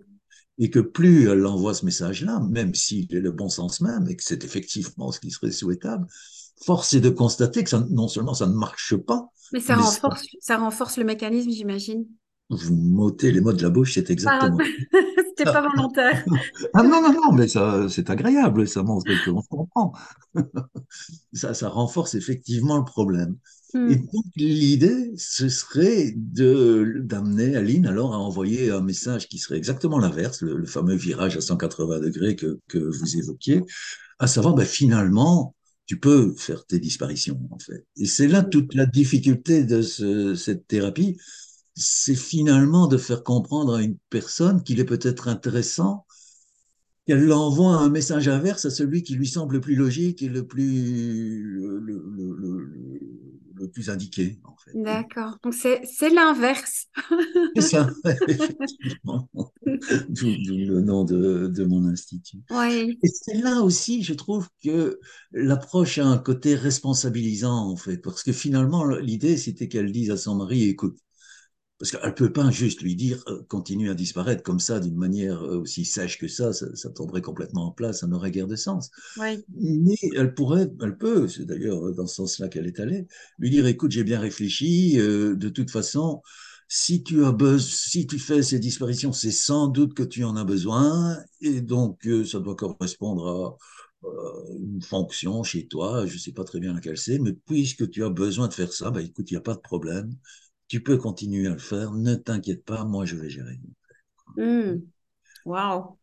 et 0.61 0.69
que 0.69 0.79
plus 0.79 1.29
elle 1.29 1.47
envoie 1.47 1.73
ce 1.73 1.87
message-là, 1.87 2.39
même 2.51 2.75
s'il 2.75 3.13
est 3.15 3.21
le 3.21 3.33
bon 3.33 3.49
sens 3.49 3.81
même, 3.81 4.07
et 4.09 4.15
que 4.15 4.23
c'est 4.23 4.45
effectivement 4.45 5.11
ce 5.11 5.19
qui 5.19 5.31
serait 5.31 5.51
souhaitable, 5.51 6.07
force 6.63 6.93
est 6.93 7.01
de 7.01 7.09
constater 7.09 7.65
que 7.65 7.71
ça, 7.71 7.85
non 7.91 8.09
seulement 8.09 8.35
ça 8.35 8.47
ne 8.47 8.53
marche 8.53 8.95
pas, 8.95 9.31
mais 9.53 9.61
ça, 9.61 9.75
renforce, 9.75 10.27
ça... 10.41 10.59
renforce 10.59 10.99
le 10.99 11.05
mécanisme, 11.05 11.51
j'imagine. 11.51 12.07
Vous 12.51 12.77
m'ôtez 12.77 13.33
les 13.33 13.41
mots 13.41 13.53
de 13.53 13.63
la 13.63 13.71
bouche, 13.71 13.95
c'est 13.95 14.11
exactement. 14.11 14.59
C'était 15.41 15.51
pas 15.53 15.63
volontaire. 15.63 16.27
ah 16.75 16.83
non, 16.83 17.01
non, 17.03 17.13
non, 17.13 17.33
mais 17.33 17.49
ça, 17.49 17.89
c'est 17.89 18.11
agréable, 18.11 18.69
ça 18.69 18.83
montre 18.83 19.15
qu'on 19.17 19.43
comprend. 19.43 19.93
ça, 21.33 21.55
ça 21.55 21.69
renforce 21.69 22.15
effectivement 22.15 22.79
le 22.79 22.85
problème. 22.85 23.37
Et 23.87 23.97
Hmm. 23.97 24.11
donc, 24.13 24.25
l'idée, 24.37 25.13
ce 25.17 25.49
serait 25.49 26.13
de, 26.17 27.01
d'amener 27.05 27.57
Aline 27.57 27.87
alors 27.87 28.15
à 28.15 28.19
envoyer 28.19 28.71
un 28.71 28.83
message 28.83 29.29
qui 29.29 29.39
serait 29.39 29.57
exactement 29.59 29.99
l'inverse, 29.99 30.43
le, 30.43 30.57
le 30.57 30.67
fameux 30.67 30.95
virage 30.97 31.37
à 31.37 31.41
180 31.41 32.01
degrés 32.01 32.37
que, 32.37 32.61
que 32.69 32.79
vous 32.79 33.17
évoquiez, 33.17 33.63
à 34.19 34.27
savoir, 34.27 34.55
ben, 34.55 34.67
finalement, 34.67 35.55
tu 35.87 35.99
peux 35.99 36.35
faire 36.37 36.67
tes 36.67 36.79
disparitions, 36.79 37.41
en 37.51 37.59
fait. 37.59 37.87
Et 37.97 38.07
c'est 38.07 38.29
là 38.29 38.43
toute 38.43 38.75
la 38.75 38.87
difficulté 38.87 39.65
de 39.65 39.83
ce, 39.83 40.35
cette 40.35 40.67
thérapie, 40.69 41.17
c'est 41.81 42.15
finalement 42.17 42.87
de 42.89 42.97
faire 42.99 43.25
comprendre 43.25 43.75
à 43.77 43.83
une 43.83 43.99
personne 44.11 44.63
qu'il 44.63 44.81
est 44.81 44.85
peut-être 44.85 45.29
intéressant 45.29 46.07
qu'elle 47.07 47.33
envoie 47.33 47.75
un 47.77 47.89
message 47.91 48.29
inverse 48.29 48.65
à 48.65 48.71
celui 48.71 49.03
qui 49.03 49.15
lui 49.15 49.27
semble 49.27 49.55
le 49.57 49.61
plus 49.61 49.75
logique 49.75 50.23
et 50.23 50.29
le 50.29 50.47
plus, 50.47 51.43
le, 51.43 51.79
le, 51.79 52.03
le, 52.39 53.01
le 53.55 53.69
plus 53.69 53.91
indiqué, 53.91 54.39
en 54.45 54.57
fait. 54.57 54.73
D'accord. 54.75 55.39
Donc 55.43 55.55
c'est 55.55 55.85
c'est 55.85 56.11
l'inverse. 56.11 56.87
C'est 57.57 57.63
ça, 57.63 57.89
effectivement. 58.29 59.29
D'où 60.09 60.27
le 60.27 60.81
nom 60.81 61.05
de, 61.05 61.49
de 61.49 61.65
mon 61.65 61.85
institut. 61.87 62.43
Oui, 62.51 63.01
Et 63.03 63.09
c'est 63.09 63.35
là 63.39 63.63
aussi, 63.63 64.03
je 64.03 64.15
trouve 64.15 64.49
que 64.63 65.01
l'approche 65.33 65.99
a 65.99 66.07
un 66.07 66.19
côté 66.19 66.55
responsabilisant, 66.55 67.71
en 67.71 67.77
fait, 67.77 67.99
parce 67.99 68.23
que 68.23 68.33
finalement, 68.33 68.85
l'idée, 68.85 69.37
c'était 69.37 69.69
qu'elle 69.69 69.93
dise 69.93 70.11
à 70.11 70.17
son 70.17 70.37
mari, 70.37 70.65
écoute, 70.65 70.99
parce 71.81 71.91
qu'elle 71.91 72.11
ne 72.11 72.15
peut 72.15 72.33
pas 72.33 72.51
juste 72.51 72.83
lui 72.83 72.95
dire 72.95 73.25
euh, 73.29 73.43
continue 73.49 73.91
à 73.91 73.95
disparaître 73.95 74.43
comme 74.43 74.61
ça 74.61 74.81
d'une 74.81 74.97
manière 74.99 75.43
euh, 75.43 75.61
aussi 75.61 75.87
sèche 75.87 76.19
que 76.19 76.29
ça, 76.29 76.53
ça, 76.53 76.67
ça 76.77 76.91
tomberait 76.91 77.23
complètement 77.23 77.69
en 77.69 77.73
place, 77.73 78.01
ça 78.01 78.07
n'aurait 78.07 78.31
guère 78.31 78.47
de 78.47 78.57
sens. 78.57 78.91
oui, 79.17 79.43
Mais 79.49 79.97
elle 80.15 80.35
pourrait, 80.35 80.69
elle 80.83 80.99
peut, 80.99 81.27
c'est 81.27 81.47
d'ailleurs 81.47 81.95
dans 81.95 82.07
ce 82.07 82.17
sens-là 82.17 82.49
qu'elle 82.49 82.67
est 82.67 82.81
allée, 82.81 83.07
lui 83.39 83.51
dire 83.51 83.67
écoute, 83.67 83.91
j'ai 83.93 84.05
bien 84.05 84.21
réfléchi, 84.21 85.01
euh, 85.01 85.35
de 85.35 85.49
toute 85.49 85.71
façon, 85.71 86.23
si 86.69 87.03
tu 87.03 87.25
as 87.25 87.33
besoin, 87.33 87.67
si 87.71 88.07
tu 88.07 88.19
fais 88.19 88.43
ces 88.43 88.59
disparitions, 88.59 89.13
c'est 89.13 89.31
sans 89.31 89.67
doute 89.69 89.95
que 89.95 90.03
tu 90.03 90.23
en 90.25 90.37
as 90.37 90.45
besoin, 90.45 91.19
et 91.41 91.63
donc 91.63 92.07
euh, 92.07 92.25
ça 92.25 92.41
doit 92.41 92.57
correspondre 92.57 93.27
à 94.05 94.07
euh, 94.09 94.59
une 94.59 94.83
fonction 94.83 95.43
chez 95.43 95.67
toi, 95.67 96.07
je 96.07 96.15
ne 96.15 96.19
sais 96.19 96.33
pas 96.33 96.45
très 96.45 96.61
bien 96.61 96.73
laquelle 96.75 96.99
c'est, 96.99 97.19
mais 97.19 97.33
puisque 97.33 97.91
tu 97.91 98.05
as 98.05 98.11
besoin 98.11 98.49
de 98.49 98.55
faire 98.55 98.73
ça, 98.73 98.91
bah 98.91 99.03
écoute, 99.03 99.31
il 99.31 99.35
n'y 99.35 99.39
a 99.39 99.43
pas 99.43 99.55
de 99.55 99.61
problème 99.61 100.15
tu 100.71 100.81
peux 100.81 100.97
continuer 100.97 101.49
à 101.49 101.51
le 101.51 101.59
faire, 101.59 101.91
ne 101.91 102.15
t'inquiète 102.15 102.65
pas, 102.65 102.85
moi 102.85 103.05
je 103.05 103.17
vais 103.17 103.29
gérer. 103.29 103.59
Waouh. 105.45 105.99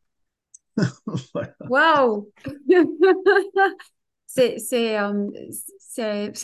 voilà. 1.33 1.55
Waouh. 1.69 2.29
C'est 4.27 4.57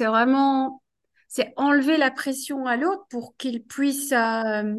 vraiment 0.05 0.81
c'est 1.27 1.51
enlever 1.57 1.97
la 1.97 2.11
pression 2.11 2.65
à 2.65 2.77
l'autre 2.77 3.05
pour 3.09 3.35
qu'il 3.37 3.63
puisse 3.63 4.13
euh, 4.13 4.75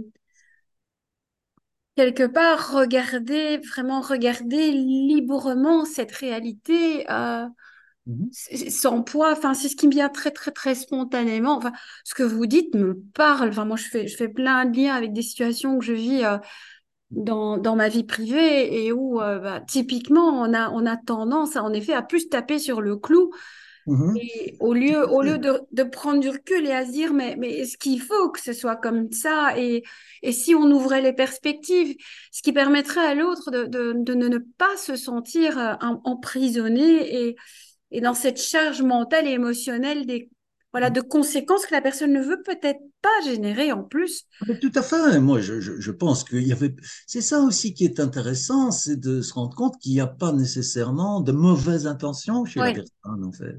quelque 1.97 2.27
part 2.27 2.73
regarder 2.73 3.59
vraiment 3.59 4.01
regarder 4.01 4.73
librement 4.73 5.85
cette 5.85 6.13
réalité 6.13 7.11
euh, 7.11 7.47
Mhm. 8.07 8.35
sans 8.71 9.03
poids. 9.03 9.33
Enfin, 9.33 9.55
c'est 9.55 9.69
ce 9.69 9.77
qui 9.77 9.87
me 9.87 9.93
vient 9.93 10.09
très 10.09 10.31
très 10.31 10.51
très 10.51 10.75
spontanément. 10.75 11.57
Enfin, 11.57 11.73
ce 12.05 12.15
que 12.15 12.23
vous 12.23 12.47
dites 12.47 12.75
me 12.75 12.95
parle. 13.15 13.49
Enfin, 13.51 13.65
moi 13.65 13.77
je 13.77 13.85
fais 13.89 14.07
je 14.09 14.17
fais 14.17 14.29
plein 14.29 14.65
de 14.67 14.77
liens 14.77 14.95
avec 14.95 15.13
des 15.13 15.23
situations 15.23 15.79
que 15.79 15.85
je 15.85 15.93
vis. 15.93 16.25
euh, 16.25 16.39
dans, 17.11 17.59
dans 17.59 17.77
ma 17.77 17.89
vie 17.89 18.05
privée 18.05 18.85
et 18.87 18.93
où 18.93 19.21
euh, 19.21 19.39
bah, 19.41 19.61
typiquement 19.61 20.29
on 20.43 20.55
a, 20.55 20.71
on 20.71 20.87
a 20.87 20.97
tendance 20.97 21.57
en 21.57 21.73
effet 21.73 21.93
à 21.95 22.03
plus 22.03 22.29
taper 22.29 22.59
sur 22.59 22.81
le 22.83 22.97
clou 22.97 23.33
Mhm. 23.87 24.17
et 24.17 24.57
au 24.61 24.75
lieu, 24.75 25.11
à 25.11 25.13
au 25.13 25.23
lieu 25.23 25.39
de, 25.39 25.61
de 25.73 25.83
prendre 25.83 26.21
du 26.21 26.29
recul 26.29 26.67
et 26.67 26.73
à 26.73 26.87
se 26.87 26.93
dire 26.93 27.13
mais, 27.13 27.35
mais 27.37 27.51
est-ce 27.59 27.77
qu'il 27.77 28.01
faut 28.01 28.31
que 28.31 28.41
ce 28.41 28.53
soit 28.53 28.77
comme 28.77 29.11
ça 29.13 29.59
et, 29.59 29.83
et 30.23 30.33
si 30.33 30.55
on 30.55 30.71
ouvrait 30.71 31.03
les 31.03 31.13
perspectives, 31.13 31.97
ce 32.31 32.43
qui 32.43 32.53
permettrait 32.53 33.05
à 33.05 33.15
l'autre 33.15 33.51
de, 33.51 33.65
de, 33.65 33.93
de 33.97 34.15
ne 34.15 34.39
pas 34.39 34.77
se 34.77 34.95
sentir 34.97 35.59
euh, 35.59 35.75
em- 35.81 36.01
emprisonné 36.05 37.27
et, 37.29 37.37
et 37.95 38.01
dans 38.01 38.13
cette 38.13 38.43
charge 38.43 38.83
mentale 38.83 39.27
et 39.29 39.31
émotionnelle 39.31 40.05
des, 40.05 40.29
voilà, 40.73 40.91
de 40.91 41.01
conséquences 41.01 41.65
que 41.65 41.73
la 41.73 41.81
personne 41.81 42.13
ne 42.13 42.21
veut 42.21 42.43
peut-être 42.45 42.81
pas 43.01 43.25
générer 43.25 43.71
en 43.71 43.85
plus. 43.85 44.25
Mais 44.49 44.59
Tout 44.59 44.73
à 44.75 44.83
fait. 44.83 45.21
Moi, 45.21 45.41
je, 45.41 45.61
je, 45.61 45.81
je 45.81 45.91
pense 45.93 46.25
qu'il 46.25 46.43
y 46.43 46.53
avait. 46.53 46.75
C'est 47.07 47.21
ça 47.21 47.39
aussi 47.41 47.73
qui 47.73 47.85
est 47.85 48.01
intéressant, 48.01 48.73
c'est 48.73 48.97
de 48.99 49.23
se 49.23 49.33
rendre 49.33 49.55
compte 49.55 49.79
qu'il 49.79 49.93
n'y 49.93 50.01
a 50.01 50.09
pas 50.09 50.33
nécessairement 50.33 51.21
de 51.21 51.31
mauvaises 51.31 51.87
intentions 51.87 52.45
chez 52.45 52.59
la 52.59 52.73
personne, 52.73 53.25
en 53.25 53.31
fait. 53.33 53.55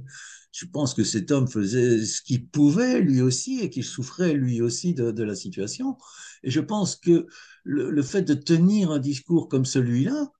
Je 0.51 0.65
pense 0.65 0.94
que 0.94 1.06
cet 1.06 1.32
homme 1.32 1.48
faisait 1.48 2.06
ce 2.06 2.22
qu'il 2.22 2.48
pouvait 2.48 3.00
lui 3.00 3.22
aussi 3.22 3.60
et 3.62 3.70
qu'il 3.70 3.84
souffrait 3.86 4.34
lui 4.34 4.62
aussi 4.62 4.94
de, 4.94 5.12
de 5.12 5.24
la 5.24 5.36
situation. 5.36 5.98
Et 6.44 6.51
je 6.51 6.60
pense 6.60 6.98
que 6.98 7.27
le, 7.63 7.89
le 7.92 8.04
fait 8.04 8.24
de 8.24 8.34
tenir 8.34 8.92
un 8.92 9.00
discours 9.00 9.48
comme 9.48 9.65
celui-là 9.65 10.32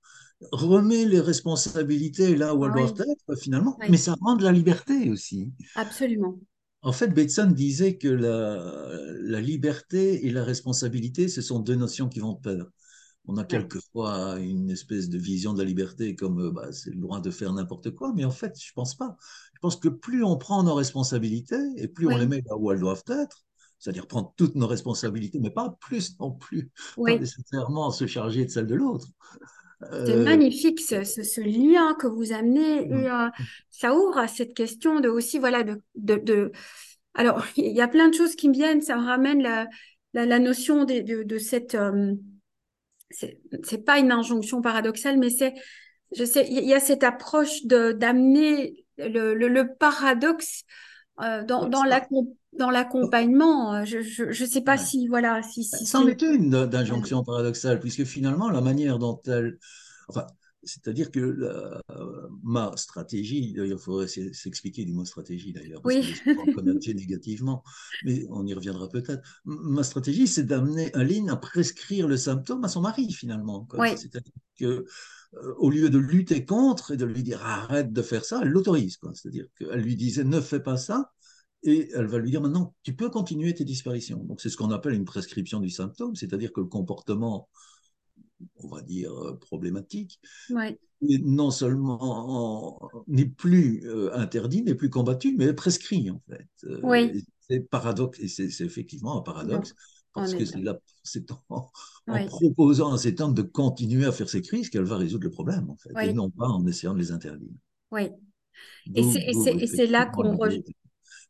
remet 0.52 1.04
les 1.06 1.20
responsabilités 1.20 2.36
là 2.36 2.54
où 2.54 2.64
elles 2.66 2.72
doivent 2.72 2.94
être, 2.98 3.36
finalement, 3.40 3.82
mais 3.86 3.96
ça 3.96 4.14
rend 4.20 4.36
de 4.36 4.44
la 4.44 4.52
liberté 4.52 5.10
aussi. 5.10 5.52
absolument. 5.74 6.40
En 6.82 6.92
fait, 6.92 7.08
Bateson 7.08 7.50
disait 7.50 7.96
que 7.98 8.08
la, 8.08 8.92
la 9.22 9.40
liberté 9.40 10.26
et 10.26 10.30
la 10.30 10.44
responsabilité, 10.44 11.28
ce 11.28 11.42
sont 11.42 11.58
deux 11.60 11.74
notions 11.74 12.08
qui 12.08 12.20
vont 12.20 12.34
de 12.34 12.40
pair. 12.40 12.66
On 13.26 13.38
a 13.38 13.44
Ouais, 13.48 13.66
quelquefois 13.68 14.38
une 14.40 14.70
espèce 14.70 15.08
de 15.08 15.18
vision 15.18 15.54
de 15.54 15.58
la 15.60 15.64
liberté 15.64 16.16
comme 16.16 16.40
euh, 16.40 16.50
bah, 16.52 16.72
c'est 16.72 16.90
le 16.90 16.98
droit 17.00 17.20
de 17.20 17.30
faire 17.30 17.52
n'importe 17.54 17.92
quoi, 17.94 18.12
mais 18.14 18.24
en 18.24 18.32
fait, 18.32 18.54
je 18.60 18.72
pense 18.74 18.96
pas. 18.96 19.16
Je 19.54 19.60
pense 19.60 19.76
que 19.76 19.88
plus 19.88 20.24
on 20.24 20.36
prend 20.38 20.62
nos 20.64 20.74
responsabilités 20.74 21.58
et 21.76 21.88
plus 21.88 22.08
on 22.08 22.16
les 22.16 22.26
met 22.26 22.42
là 22.48 22.56
où 22.58 22.72
elles 22.72 22.80
doivent 22.80 23.04
être, 23.08 23.44
c'est-à-dire 23.78 24.08
prendre 24.08 24.34
toutes 24.36 24.56
nos 24.56 24.66
responsabilités, 24.68 25.40
mais 25.40 25.50
pas 25.50 25.76
plus 25.80 26.18
non 26.20 26.32
plus, 26.32 26.70
pas 27.04 27.14
nécessairement 27.16 27.90
se 27.92 28.06
charger 28.06 28.44
de 28.46 28.50
celle 28.50 28.66
de 28.66 28.74
l'autre. 28.76 29.08
C'est 30.04 30.16
Euh, 30.16 30.24
magnifique 30.24 30.80
ce, 30.80 31.04
ce, 31.04 31.22
ce 31.22 31.40
lien 31.40 31.94
que 31.94 32.06
vous 32.06 32.32
amenez 32.32 32.86
et 32.88 33.10
euh, 33.10 33.28
ça 33.70 33.94
ouvre 33.94 34.18
à 34.18 34.26
cette 34.28 34.54
question 34.54 35.00
de 35.00 35.08
aussi 35.08 35.38
voilà 35.38 35.62
de, 35.64 35.82
de, 35.94 36.16
de... 36.16 36.52
alors 37.14 37.44
il 37.56 37.72
y 37.76 37.80
a 37.82 37.88
plein 37.88 38.08
de 38.08 38.14
choses 38.14 38.36
qui 38.36 38.48
me 38.48 38.54
viennent 38.54 38.80
ça 38.82 38.96
me 38.96 39.04
ramène 39.04 39.42
la, 39.42 39.66
la, 40.14 40.26
la 40.26 40.38
notion 40.38 40.84
de, 40.84 41.00
de, 41.00 41.22
de 41.24 41.38
cette 41.38 41.74
euh, 41.74 42.14
c'est 43.10 43.84
pas 43.84 43.98
une 43.98 44.10
injonction 44.12 44.60
paradoxale 44.62 45.18
mais 45.18 45.30
c'est 45.30 45.54
je 46.16 46.24
sais 46.24 46.46
il 46.48 46.64
y 46.64 46.74
a 46.74 46.80
cette 46.80 47.04
approche 47.04 47.64
de 47.64 47.92
d'amener 47.92 48.84
le, 48.98 49.34
le, 49.34 49.48
le 49.48 49.74
paradoxe 49.74 50.64
euh, 51.22 51.44
dans 51.44 51.68
dans 51.68 52.70
l'accompagnement 52.70 53.74
Euh, 53.74 53.84
je, 53.84 54.00
je 54.00 54.44
sais 54.44 54.62
pas 54.62 54.76
ouais. 54.76 54.84
si 54.84 55.08
voilà 55.08 55.42
si 55.42 55.64
si 55.64 55.86
C'en 55.86 56.06
est 56.06 56.22
une 56.22 56.66
d'injonction 56.66 57.22
paradoxale, 57.24 57.80
puisque 57.80 58.04
finalement, 58.04 58.50
la 58.50 58.60
manière 58.60 58.98
dont 58.98 59.20
elle. 59.26 59.58
Enfin, 60.08 60.26
c'est-à-dire 60.66 61.10
que 61.10 61.20
la- 61.20 61.80
ma 62.42 62.76
stratégie, 62.76 63.54
il 63.56 63.78
faudrait 63.78 64.08
s'expliquer 64.08 64.84
du 64.84 64.92
mot 64.92 65.04
stratégie, 65.04 65.52
d'ailleurs, 65.52 65.80
parce 65.82 65.94
oui 65.94 66.14
souvent 66.14 66.52
connoté 66.52 66.94
négativement, 66.94 67.62
mais 68.04 68.26
on 68.30 68.46
y 68.46 68.54
reviendra 68.54 68.88
peut-être. 68.88 69.22
Ma 69.44 69.82
stratégie, 69.82 70.26
c'est 70.26 70.44
d'amener 70.44 70.92
Aline 70.94 71.30
à 71.30 71.36
prescrire 71.36 72.08
le 72.08 72.16
symptôme 72.16 72.64
à 72.64 72.68
son 72.68 72.82
mari, 72.82 73.12
finalement. 73.12 73.66
oui 73.78 73.96
C'est-à-dire 73.96 74.32
que, 74.58 74.84
euh, 75.34 75.54
au 75.58 75.70
lieu 75.70 75.90
de 75.90 75.98
lutter 75.98 76.44
contre 76.44 76.92
et 76.92 76.96
de 76.96 77.04
lui 77.04 77.22
dire 77.22 77.44
arrête 77.44 77.92
de 77.92 78.02
faire 78.02 78.24
ça, 78.24 78.40
elle 78.42 78.48
l'autorise. 78.48 78.98
C'est-à-dire 79.14 79.46
qu'elle 79.58 79.80
lui 79.80 79.96
disait 79.96 80.24
ne 80.24 80.40
fais 80.40 80.60
pas 80.60 80.76
ça, 80.76 81.12
et 81.62 81.90
elle 81.94 82.06
va 82.06 82.18
lui 82.18 82.30
dire 82.30 82.40
maintenant, 82.40 82.74
tu 82.82 82.94
peux 82.94 83.10
continuer 83.10 83.54
tes 83.54 83.64
disparitions. 83.64 84.22
Donc, 84.24 84.40
c'est 84.40 84.48
ce 84.48 84.56
qu'on 84.56 84.70
appelle 84.70 84.94
une 84.94 85.04
prescription 85.04 85.60
du 85.60 85.70
symptôme, 85.70 86.14
c'est-à-dire 86.14 86.52
que 86.52 86.60
le 86.60 86.66
comportement, 86.66 87.48
on 88.56 88.68
va 88.68 88.82
dire, 88.82 89.12
euh, 89.12 89.38
problématique, 89.38 90.20
oui 90.50 90.78
non 91.02 91.50
seulement 91.50 92.80
n'est 93.06 93.26
plus 93.26 93.82
euh, 93.86 94.14
interdit, 94.14 94.62
n'est 94.62 94.74
plus 94.74 94.90
combattu, 94.90 95.34
mais 95.36 95.52
prescrit, 95.52 96.10
en 96.10 96.22
fait. 96.28 96.48
Euh, 96.64 96.80
oui 96.82 97.24
c'est 97.48 97.60
paradoxe, 97.60 98.18
et 98.18 98.26
c'est 98.26 98.64
effectivement 98.64 99.18
un 99.18 99.20
paradoxe, 99.20 99.72
parce 100.12 100.34
que 100.34 100.44
c'est 100.44 101.30
en, 101.48 101.70
oui 102.08 102.26
proposant 102.26 102.92
à 102.92 102.98
cet 102.98 103.20
homme 103.20 103.34
de 103.34 103.42
continuer 103.42 104.04
à 104.04 104.10
faire 104.10 104.28
ses 104.28 104.42
crises 104.42 104.68
qu'elle 104.68 104.82
va 104.82 104.96
résoudre 104.96 105.24
le 105.24 105.30
problème, 105.30 105.70
en 105.70 105.76
fait, 105.76 105.90
et 105.90 106.08
oui 106.08 106.14
non 106.14 106.30
pas 106.30 106.48
en 106.48 106.66
essayant 106.66 106.92
de 106.92 106.98
les 106.98 107.12
interdire. 107.12 107.54
Oui. 107.92 108.10
Et 108.94 109.66
c'est 109.66 109.86
là 109.86 110.06
qu'on 110.06 110.36
re... 110.36 110.46
l'idée 110.46 110.74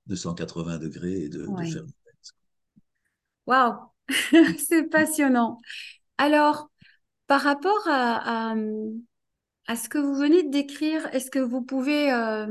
de 0.06 0.14
180 0.14 0.78
degrés 0.78 1.24
et 1.24 1.28
de, 1.28 1.40
de 1.40 1.64
faire 1.70 1.82
Ouais. 1.82 1.90
Waouh, 3.46 3.74
c'est 4.58 4.84
passionnant. 4.84 5.60
Alors, 6.16 6.70
par 7.26 7.40
rapport 7.42 7.86
à, 7.88 8.54
ce 9.74 9.88
que 9.88 9.98
vous 9.98 10.14
venez 10.14 10.42
de 10.44 10.50
décrire, 10.50 11.06
est-ce 11.12 11.30
que 11.30 11.38
vous 11.38 11.62
pouvez, 11.62 12.12
euh, 12.12 12.46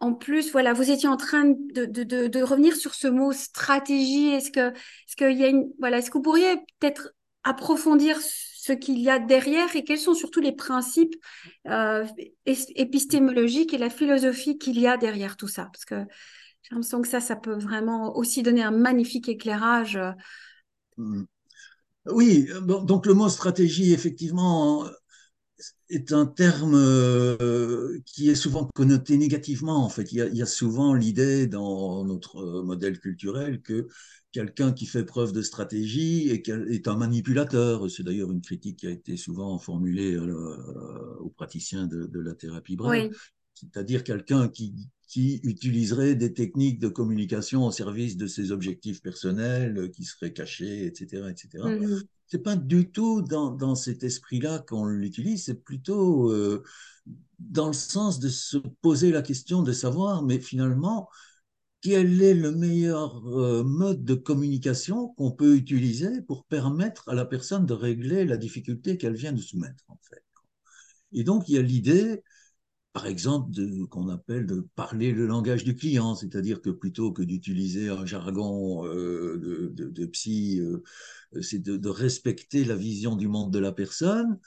en 0.00 0.14
plus, 0.14 0.52
voilà, 0.52 0.72
vous 0.72 0.90
étiez 0.90 1.08
en 1.08 1.16
train 1.16 1.44
de, 1.46 2.42
revenir 2.42 2.76
sur 2.76 2.94
ce 2.94 3.08
mot 3.08 3.32
stratégie. 3.32 4.28
Est-ce 4.28 4.50
que, 4.50 4.70
est-ce 4.70 5.30
y 5.30 5.44
a 5.44 5.52
voilà, 5.78 5.98
est-ce 5.98 6.10
que 6.10 6.18
vous 6.18 6.22
pourriez 6.22 6.56
peut-être 6.78 7.12
approfondir 7.44 8.18
ce 8.20 8.72
qu'il 8.72 8.98
y 8.98 9.08
a 9.08 9.18
derrière 9.18 9.74
et 9.74 9.84
quels 9.84 9.98
sont 9.98 10.14
surtout 10.14 10.40
les 10.40 10.52
principes 10.52 11.14
euh, 11.66 12.04
ép- 12.46 12.72
épistémologiques 12.74 13.72
et 13.72 13.78
la 13.78 13.90
philosophie 13.90 14.58
qu'il 14.58 14.78
y 14.78 14.86
a 14.86 14.98
derrière 14.98 15.36
tout 15.36 15.48
ça? 15.48 15.70
Parce 15.72 15.86
que 15.86 16.04
J'ai 16.62 16.74
l'impression 16.74 17.00
que 17.00 17.08
ça, 17.08 17.20
ça 17.20 17.36
peut 17.36 17.56
vraiment 17.56 18.14
aussi 18.16 18.42
donner 18.42 18.62
un 18.62 18.70
magnifique 18.70 19.28
éclairage. 19.28 19.98
Hmm. 20.98 21.24
Oui, 22.12 22.48
donc 22.62 23.06
le 23.06 23.14
mot 23.14 23.28
stratégie, 23.28 23.92
effectivement, 23.92 24.88
est 25.90 26.12
un 26.12 26.26
terme 26.26 26.74
euh, 26.74 27.98
qui 28.04 28.30
est 28.30 28.34
souvent 28.34 28.68
connoté 28.74 29.16
négativement. 29.16 29.84
En 29.84 29.88
fait, 29.88 30.12
il 30.12 30.18
y 30.18 30.42
a, 30.42 30.46
souvent 30.46 30.94
l'idée 30.94 31.46
dans 31.46 32.04
notre 32.04 32.62
modèle 32.62 32.98
culturel 32.98 33.62
que 33.62 33.88
quelqu'un 34.32 34.72
qui 34.72 34.86
fait 34.86 35.04
preuve 35.04 35.32
de 35.32 35.42
stratégie 35.42 36.28
est, 36.28 36.88
un 36.88 36.96
manipulateur. 36.96 37.90
C'est 37.90 38.02
d'ailleurs 38.02 38.30
une 38.30 38.42
critique 38.42 38.80
qui 38.80 38.86
a 38.86 38.90
été 38.90 39.16
souvent 39.16 39.58
formulée 39.58 40.18
aux 40.18 41.30
praticiens 41.30 41.86
de, 41.86 42.20
la 42.20 42.34
thérapie 42.34 42.76
brève. 42.76 43.10
C'est-à-dire 43.54 44.04
quelqu'un 44.04 44.48
qui, 44.48 44.74
qui 45.08 45.40
utiliserait 45.42 46.14
des 46.14 46.32
techniques 46.34 46.78
de 46.78 46.88
communication 46.88 47.66
au 47.66 47.72
service 47.72 48.16
de 48.16 48.26
ses 48.26 48.52
objectifs 48.52 49.02
personnels, 49.02 49.90
qui 49.90 50.04
seraient 50.04 50.32
cachés, 50.32 50.86
etc., 50.86 51.28
etc 51.30 51.98
c'est 52.28 52.42
pas 52.42 52.56
du 52.56 52.90
tout 52.90 53.22
dans, 53.22 53.50
dans 53.50 53.74
cet 53.74 54.04
esprit-là 54.04 54.60
qu'on 54.60 54.84
l'utilise, 54.84 55.46
c'est 55.46 55.62
plutôt 55.64 56.30
euh, 56.30 56.62
dans 57.38 57.68
le 57.68 57.72
sens 57.72 58.20
de 58.20 58.28
se 58.28 58.58
poser 58.82 59.10
la 59.10 59.22
question 59.22 59.62
de 59.62 59.72
savoir, 59.72 60.22
mais 60.22 60.38
finalement, 60.38 61.08
quel 61.80 62.20
est 62.20 62.34
le 62.34 62.52
meilleur 62.52 63.26
euh, 63.28 63.64
mode 63.64 64.04
de 64.04 64.14
communication 64.14 65.08
qu'on 65.14 65.30
peut 65.30 65.56
utiliser 65.56 66.20
pour 66.22 66.44
permettre 66.44 67.08
à 67.08 67.14
la 67.14 67.24
personne 67.24 67.64
de 67.64 67.72
régler 67.72 68.26
la 68.26 68.36
difficulté 68.36 68.98
qu'elle 68.98 69.16
vient 69.16 69.32
de 69.32 69.40
soumettre, 69.40 69.84
en 69.88 69.98
fait. 70.02 70.22
Et 71.12 71.24
donc, 71.24 71.48
il 71.48 71.54
y 71.54 71.58
a 71.58 71.62
l'idée 71.62 72.22
par 72.92 73.06
exemple, 73.06 73.50
qu'on 73.90 74.08
appelle 74.08 74.46
de 74.46 74.66
parler 74.74 75.12
le 75.12 75.26
langage 75.26 75.62
du 75.64 75.76
client, 75.76 76.14
c'est-à-dire 76.14 76.60
que 76.60 76.70
plutôt 76.70 77.12
que 77.12 77.22
d'utiliser 77.22 77.90
un 77.90 78.06
jargon 78.06 78.86
euh, 78.86 79.70
de, 79.72 80.06
psy, 80.06 80.60
euh, 80.60 80.82
c'est 81.42 81.62
de, 81.62 81.88
respecter 81.88 82.64
la 82.64 82.76
vision 82.76 83.14
du 83.14 83.28
monde 83.28 83.52
de 83.52 83.58
la 83.58 83.72
personne 83.72 84.38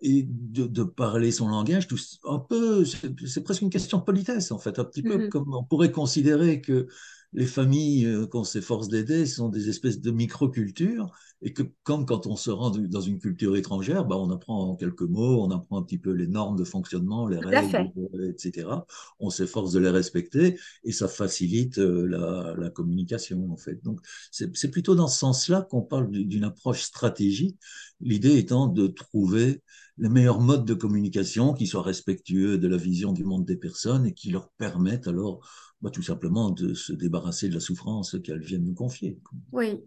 et 0.00 0.26
de, 0.28 0.84
parler 0.84 1.32
son 1.32 1.48
langage, 1.48 1.86
tout, 1.86 1.98
un 2.24 2.38
peu, 2.38 2.84
c'est 2.84 3.42
presque 3.42 3.62
une 3.62 3.70
question 3.70 3.98
de 3.98 4.04
politesse 4.04 4.52
en 4.52 4.58
fait, 4.58 4.78
un 4.78 4.84
petit 4.84 5.02
peu 5.02 5.18
mm-hmm. 5.18 5.28
comme 5.28 5.54
on 5.54 5.64
pourrait 5.64 5.92
considérer 5.92 6.60
que 6.60 6.86
les 7.32 7.46
familles 7.46 8.06
euh, 8.06 8.26
qu'on 8.26 8.44
s'efforce 8.44 8.88
d'aider 8.88 9.26
sont 9.26 9.48
des 9.48 9.68
espèces 9.68 10.00
de 10.00 10.10
microcultures 10.10 11.10
et 11.42 11.52
que 11.52 11.62
comme 11.82 12.06
quand 12.06 12.26
on 12.26 12.36
se 12.36 12.50
rend 12.50 12.70
dans 12.70 13.00
une 13.00 13.18
culture 13.18 13.56
étrangère, 13.56 14.04
bah, 14.04 14.16
on 14.16 14.30
apprend 14.30 14.70
en 14.70 14.76
quelques 14.76 15.02
mots, 15.02 15.42
on 15.44 15.50
apprend 15.50 15.78
un 15.78 15.82
petit 15.82 15.98
peu 15.98 16.10
les 16.10 16.26
normes 16.26 16.56
de 16.56 16.64
fonctionnement, 16.64 17.28
les 17.28 17.38
règles, 17.38 17.92
euh, 18.14 18.32
etc. 18.32 18.86
On 19.20 19.30
s'efforce 19.30 19.72
de 19.72 19.78
les 19.78 19.90
respecter 19.90 20.58
et 20.84 20.92
ça 20.92 21.06
facilite 21.06 21.78
euh, 21.78 22.06
la, 22.06 22.54
la 22.58 22.70
communication 22.70 23.50
en 23.52 23.56
fait. 23.56 23.82
Donc 23.84 24.00
c'est 24.30 24.70
plutôt 24.70 24.94
dans 24.94 25.08
ce 25.08 25.18
sens-là 25.18 25.62
qu'on 25.62 25.82
parle 25.82 26.10
d'une 26.10 26.44
approche 26.44 26.82
stratégique, 26.82 27.58
l'idée 28.00 28.36
étant 28.38 28.66
de 28.66 28.86
trouver 28.86 29.62
les 29.98 30.08
meilleurs 30.08 30.40
modes 30.40 30.64
de 30.64 30.74
communication 30.74 31.52
qui 31.54 31.66
soient 31.66 31.82
respectueux 31.82 32.56
de 32.58 32.68
la 32.68 32.76
vision 32.76 33.12
du 33.12 33.24
monde 33.24 33.44
des 33.44 33.56
personnes 33.56 34.06
et 34.06 34.14
qui 34.14 34.30
leur 34.30 34.50
permettent 34.50 35.08
alors 35.08 35.40
bah, 35.80 35.90
tout 35.90 36.02
simplement 36.02 36.50
de 36.50 36.74
se 36.74 36.92
débarrasser 36.92 37.48
de 37.48 37.54
la 37.54 37.60
souffrance 37.60 38.16
qu'elles 38.24 38.42
viennent 38.42 38.64
nous 38.64 38.74
confier. 38.74 39.18
Oui, 39.52 39.80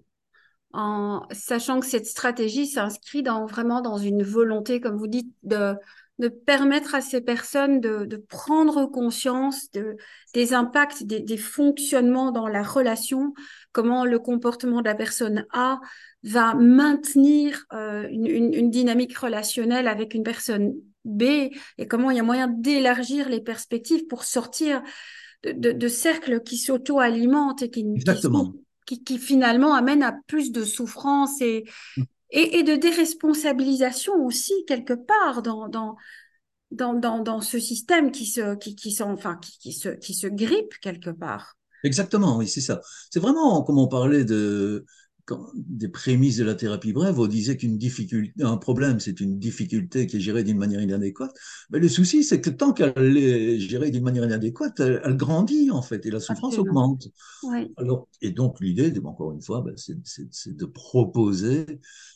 en 0.74 1.27
sachant 1.31 1.79
que 1.79 1.86
cette 1.86 2.05
stratégie 2.05 2.67
s'inscrit 2.67 3.24
dans, 3.24 3.45
vraiment 3.45 3.81
dans 3.81 3.98
une 3.98 4.24
volonté, 4.24 4.79
comme 4.79 4.98
vous 4.98 5.07
dites, 5.07 5.33
de, 5.43 5.75
de 6.19 6.27
permettre 6.29 6.95
à 6.95 7.01
ces 7.01 7.19
personnes 7.19 7.81
de, 7.81 8.05
de 8.05 8.17
prendre 8.17 8.86
conscience 8.86 9.69
de, 9.71 9.98
des 10.33 10.53
impacts, 10.53 11.03
des, 11.03 11.19
des, 11.19 11.38
fonctionnements 11.38 12.31
dans 12.31 12.48
la 12.48 12.63
relation, 12.63 13.33
comment 13.71 14.05
le 14.05 14.19
comportement 14.19 14.81
de 14.81 14.86
la 14.86 14.95
personne 14.95 15.45
A 15.51 15.79
va 16.24 16.53
maintenir 16.53 17.65
euh, 17.74 18.07
une, 18.09 18.27
une, 18.27 18.53
une, 18.53 18.70
dynamique 18.70 19.18
relationnelle 19.18 19.87
avec 19.87 20.13
une 20.13 20.24
personne 20.24 20.74
B 21.03 21.24
et 21.77 21.87
comment 21.87 22.11
il 22.11 22.18
y 22.18 22.20
a 22.20 22.24
moyen 22.24 22.48
d'élargir 22.48 23.27
les 23.27 23.42
perspectives 23.42 24.05
pour 24.05 24.24
sortir 24.24 24.83
de, 25.44 25.88
cercles 25.88 26.42
qui 26.42 26.58
s'auto-alimentent 26.58 27.64
et 27.64 27.70
qui, 27.70 27.86
qui, 28.86 29.04
qui, 29.04 29.18
finalement 29.18 29.74
amènent 29.74 30.04
à 30.04 30.16
plus 30.27 30.51
de 30.51 30.64
souffrance 30.64 31.42
et, 31.42 31.66
mm. 31.98 32.04
et, 32.32 32.64
de 32.64 32.75
déresponsabilisation 32.75 34.14
aussi, 34.25 34.54
quelque 34.68 34.94
part, 34.94 35.42
dans, 35.42 35.68
dans, 35.68 35.96
dans, 36.72 36.94
dans, 37.20 37.42
ce 37.42 37.60
système 37.60 38.12
qui 38.12 38.25
se, 38.25 38.56
qui, 38.56 38.75
qui, 38.75 38.96
enfin, 39.01 39.38
qui, 39.38 39.58
qui, 39.60 39.74
se, 39.74 39.90
qui 39.90 40.14
se 40.14 40.27
grippe 40.27 40.74
quelque 40.82 41.10
part. 41.10 41.56
Exactement, 41.84 42.38
oui, 42.38 42.48
c'est 42.48 42.62
ça. 42.62 42.82
C'est 43.10 43.20
vraiment, 43.20 43.64
comme 43.64 43.80
on 43.80 43.88
parlait 43.88 44.24
de, 44.24 44.86
des 45.55 45.90
prémices 45.90 46.38
de 46.38 46.44
la 46.44 46.55
thérapie 46.55 46.94
brève, 46.94 47.20
on 47.20 47.27
disait 47.27 47.57
qu'une 47.57 47.77
difficulté, 47.77 48.44
un 48.44 48.57
problème, 48.57 49.00
c'est 49.00 49.20
une 49.20 49.40
difficulté 49.40 50.07
qui 50.07 50.18
est 50.18 50.20
gérée 50.20 50.44
d'une 50.44 50.57
manière 50.57 50.81
inadéquate. 50.81 51.36
Mais 51.70 51.79
le 51.79 51.90
souci, 51.90 52.24
c'est 52.24 52.42
que 52.42 52.50
tant 52.50 52.74
qu'elle 52.74 53.18
est 53.18 53.60
gérée 53.60 53.92
d'une 53.92 54.03
manière 54.03 54.25
inadéquate, 54.25 54.79
elle, 54.79 55.18
grandit 55.18 55.72
en 55.72 55.81
fait 55.81 56.05
et 56.05 56.12
la 56.12 56.20
souffrance 56.20 56.57
augmente. 56.57 57.07
Alors, 57.77 58.07
et 58.22 58.31
donc 58.31 58.60
l'idée, 58.60 58.94
encore 59.03 59.31
une 59.31 59.42
fois, 59.42 59.62
ben, 59.62 59.74
c'est 59.75 60.55
de 60.55 60.66
proposer 60.66 61.66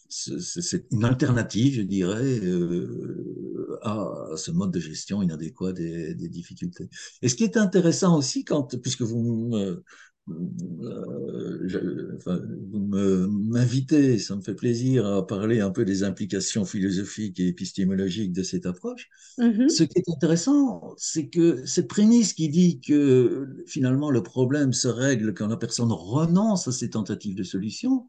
c'est 0.08 0.86
une 0.91 1.04
alternative, 1.04 1.76
je 1.76 1.82
dirais, 1.82 2.39
euh, 2.44 3.80
à, 3.82 4.36
ce 4.38 4.52
mode 4.52 4.72
de 4.72 4.80
gestion 4.80 5.22
inadéquat 5.22 5.74
des, 5.74 6.13
des, 6.13 6.30
difficultés. 6.30 6.89
Et 7.22 7.30
ce 7.30 7.36
qui 7.36 7.44
est 7.44 7.58
intéressant 7.58 8.18
aussi, 8.18 8.44
quand, 8.44 8.80
puisque 8.82 9.02
vous 9.02 9.22
me, 9.22 9.84
euh, 10.28 12.16
enfin, 12.18 12.40
vous 12.72 12.80
m'invitez, 12.80 14.18
ça 14.18 14.36
me 14.36 14.42
fait 14.42 14.56
plaisir 14.56 15.06
à 15.06 15.26
parler 15.26 15.62
un 15.62 15.70
peu 15.70 15.86
des 15.86 16.04
implications 16.04 16.66
philosophiques 16.66 17.40
et 17.40 17.48
épistémologiques 17.48 18.34
de 18.34 18.42
cette 18.42 18.66
approche. 18.66 19.10
Mm-hmm. 19.38 19.70
Ce 19.70 19.84
qui 19.84 20.00
est 20.00 20.10
intéressant, 20.10 20.96
c'est 20.98 21.30
que 21.30 21.64
cette 21.66 21.88
prémisse 21.88 22.34
qui 22.34 22.50
dit 22.50 22.82
que 22.82 23.48
finalement 23.68 24.10
le 24.10 24.24
problème 24.24 24.74
se 24.74 24.88
règle 24.88 25.34
quand 25.34 25.48
la 25.48 25.58
personne 25.58 25.92
renonce 25.92 26.68
à 26.68 26.72
ses 26.72 26.90
tentatives 26.90 27.36
de 27.36 27.44
solution, 27.44 28.08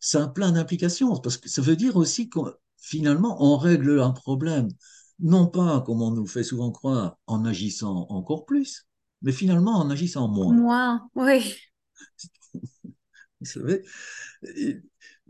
ça 0.00 0.24
a 0.24 0.28
plein 0.28 0.52
d'implications, 0.52 1.16
parce 1.16 1.38
que 1.38 1.48
ça 1.48 1.62
veut 1.62 1.76
dire 1.76 1.96
aussi 1.96 2.28
que 2.28 2.40
finalement 2.76 3.38
on 3.40 3.56
règle 3.56 4.00
un 4.00 4.12
problème, 4.12 4.68
non 5.18 5.46
pas 5.46 5.80
comme 5.80 6.02
on 6.02 6.10
nous 6.10 6.26
fait 6.26 6.44
souvent 6.44 6.70
croire 6.70 7.18
en 7.26 7.46
agissant 7.46 8.06
encore 8.10 8.44
plus, 8.44 8.86
mais 9.24 9.32
finalement 9.32 9.78
en 9.78 9.90
agissant 9.90 10.28
moins. 10.28 10.54
Moins, 10.54 11.08
oui. 11.16 11.56
Vous 13.40 13.46
savez, 13.46 13.82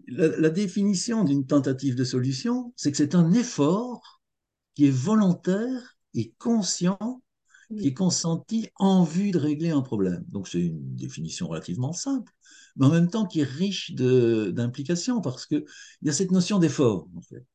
la, 0.09 0.51
définition 0.51 1.25
d'une 1.25 1.47
tentative 1.47 1.95
de 1.95 2.05
solution, 2.05 2.75
c'est 2.77 2.91
que 2.91 2.97
c'est 2.97 3.15
un 3.15 3.33
effort 3.33 4.21
qui 4.75 4.87
est 4.87 4.91
volontaire 4.91 5.97
et 6.13 6.33
conscient, 6.39 7.23
qui 7.71 7.89
est 7.89 7.95
consenti 7.95 8.69
en 8.77 9.05
vue 9.05 9.31
de 9.31 9.39
régler 9.39 9.71
un 9.71 9.81
problème. 9.81 10.25
Donc 10.29 10.49
c'est 10.49 10.61
une 10.61 10.97
définition 10.97 11.49
relativement 11.49 11.93
simple, 11.93 12.33
mais 12.77 12.87
en 12.87 12.91
même 12.91 13.09
temps 13.09 13.27
qui 13.27 13.41
est 13.41 13.45
riche 13.45 13.95
d'implications, 13.95 15.21
parce 15.21 15.47
qu'il 15.47 15.65
y 16.03 16.09
a 16.09 16.13
cette 16.13 16.33
notion 16.33 16.59
d'effort, 16.59 17.09
en 17.17 17.23
fait. 17.23 17.47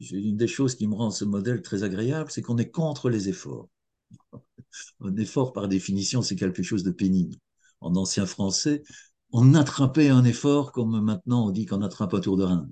Une 0.00 0.36
des 0.36 0.48
choses 0.48 0.74
qui 0.74 0.86
me 0.86 0.94
rend 0.94 1.10
ce 1.10 1.24
modèle 1.24 1.62
très 1.62 1.82
agréable, 1.82 2.30
c'est 2.30 2.42
qu'on 2.42 2.58
est 2.58 2.70
contre 2.70 3.08
les 3.08 3.28
efforts. 3.28 3.68
Un 5.00 5.16
effort, 5.16 5.52
par 5.52 5.68
définition, 5.68 6.22
c'est 6.22 6.36
quelque 6.36 6.62
chose 6.62 6.82
de 6.82 6.90
pénible. 6.90 7.36
En 7.80 7.94
ancien 7.96 8.26
français, 8.26 8.82
on 9.32 9.54
attrapait 9.54 10.08
un 10.08 10.24
effort 10.24 10.72
comme 10.72 11.00
maintenant 11.00 11.46
on 11.48 11.50
dit 11.50 11.66
qu'on 11.66 11.82
attrape 11.82 12.14
un 12.14 12.20
tour 12.20 12.36
de 12.36 12.44
rein. 12.44 12.68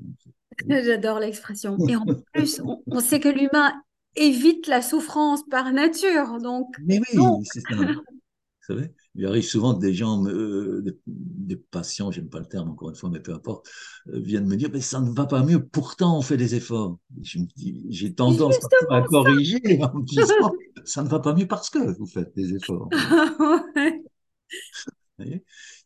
J'adore 0.69 1.19
l'expression. 1.19 1.77
Et 1.89 1.97
en 1.97 2.07
plus, 2.33 2.61
on, 2.87 3.01
sait 3.01 3.21
que 3.21 3.29
l'humain 3.29 3.73
évite 4.17 4.67
la 4.67 4.83
souffrance 4.83 5.43
par 5.51 5.73
nature. 5.73 6.39
Donc, 6.41 6.69
Mais 6.85 7.01
oui, 7.15 7.21
c'est 7.45 7.61
ça. 7.61 7.77
Vous 7.77 8.75
savez, 8.75 8.95
il 9.15 9.27
arrive 9.27 9.45
souvent 9.45 9.75
que 9.75 9.81
des 9.81 9.93
gens, 9.93 10.25
euh, 10.25 10.99
des, 11.47 11.57
patients, 11.57 12.11
j'aime 12.11 12.29
pas 12.29 12.41
le 12.41 12.47
terme 12.47 12.71
encore 12.71 12.91
une 12.91 12.97
fois, 12.97 13.11
mais 13.11 13.21
peu 13.21 13.33
importe, 13.33 13.69
euh, 14.09 14.21
viennent 14.21 14.47
me 14.47 14.57
dire, 14.57 14.71
mais 14.73 14.81
ça 14.81 15.01
ne 15.01 15.11
va 15.11 15.27
pas 15.27 15.43
mieux, 15.43 15.65
pourtant 15.65 16.19
on 16.19 16.23
fait 16.23 16.37
des 16.37 16.55
efforts. 16.55 16.99
J'ai 17.23 18.15
tendance 18.15 18.57
à 18.91 19.03
corriger 19.03 19.61
en 19.83 19.99
disant, 20.01 20.53
ça 20.85 21.03
ne 21.03 21.09
va 21.09 21.21
pas 21.21 21.35
mieux 21.35 21.47
parce 21.47 21.71
que 21.71 21.97
vous 21.99 22.07
faites 22.07 22.35
des 22.35 22.55
efforts. 22.55 22.89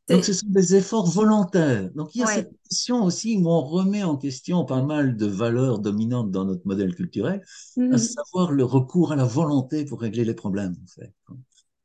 Donc, 0.09 0.25
ce 0.25 0.33
sont 0.33 0.47
des 0.49 0.75
efforts 0.75 1.07
volontaires. 1.07 1.91
Donc, 1.95 2.15
il 2.15 2.21
y 2.21 2.25
a 2.25 2.27
cette 2.29 2.51
question 2.67 3.05
aussi 3.05 3.37
où 3.37 3.47
on 3.47 3.61
remet 3.61 4.03
en 4.03 4.17
question 4.17 4.65
pas 4.65 4.83
mal 4.83 5.19
de 5.19 5.27
valeurs 5.27 5.81
dominantes 5.81 6.31
dans 6.31 6.47
notre 6.47 6.67
modèle 6.67 6.95
culturel, 6.95 7.43
à 7.77 7.81
mmh. 7.81 7.99
savoir 7.99 8.53
le 8.53 8.65
recours 8.65 9.13
à 9.13 9.17
la 9.17 9.25
volonté 9.25 9.85
pour 9.85 10.01
régler 10.01 10.25
les 10.25 10.33
problèmes. 10.33 10.75
En 10.83 10.87
fait 10.87 11.13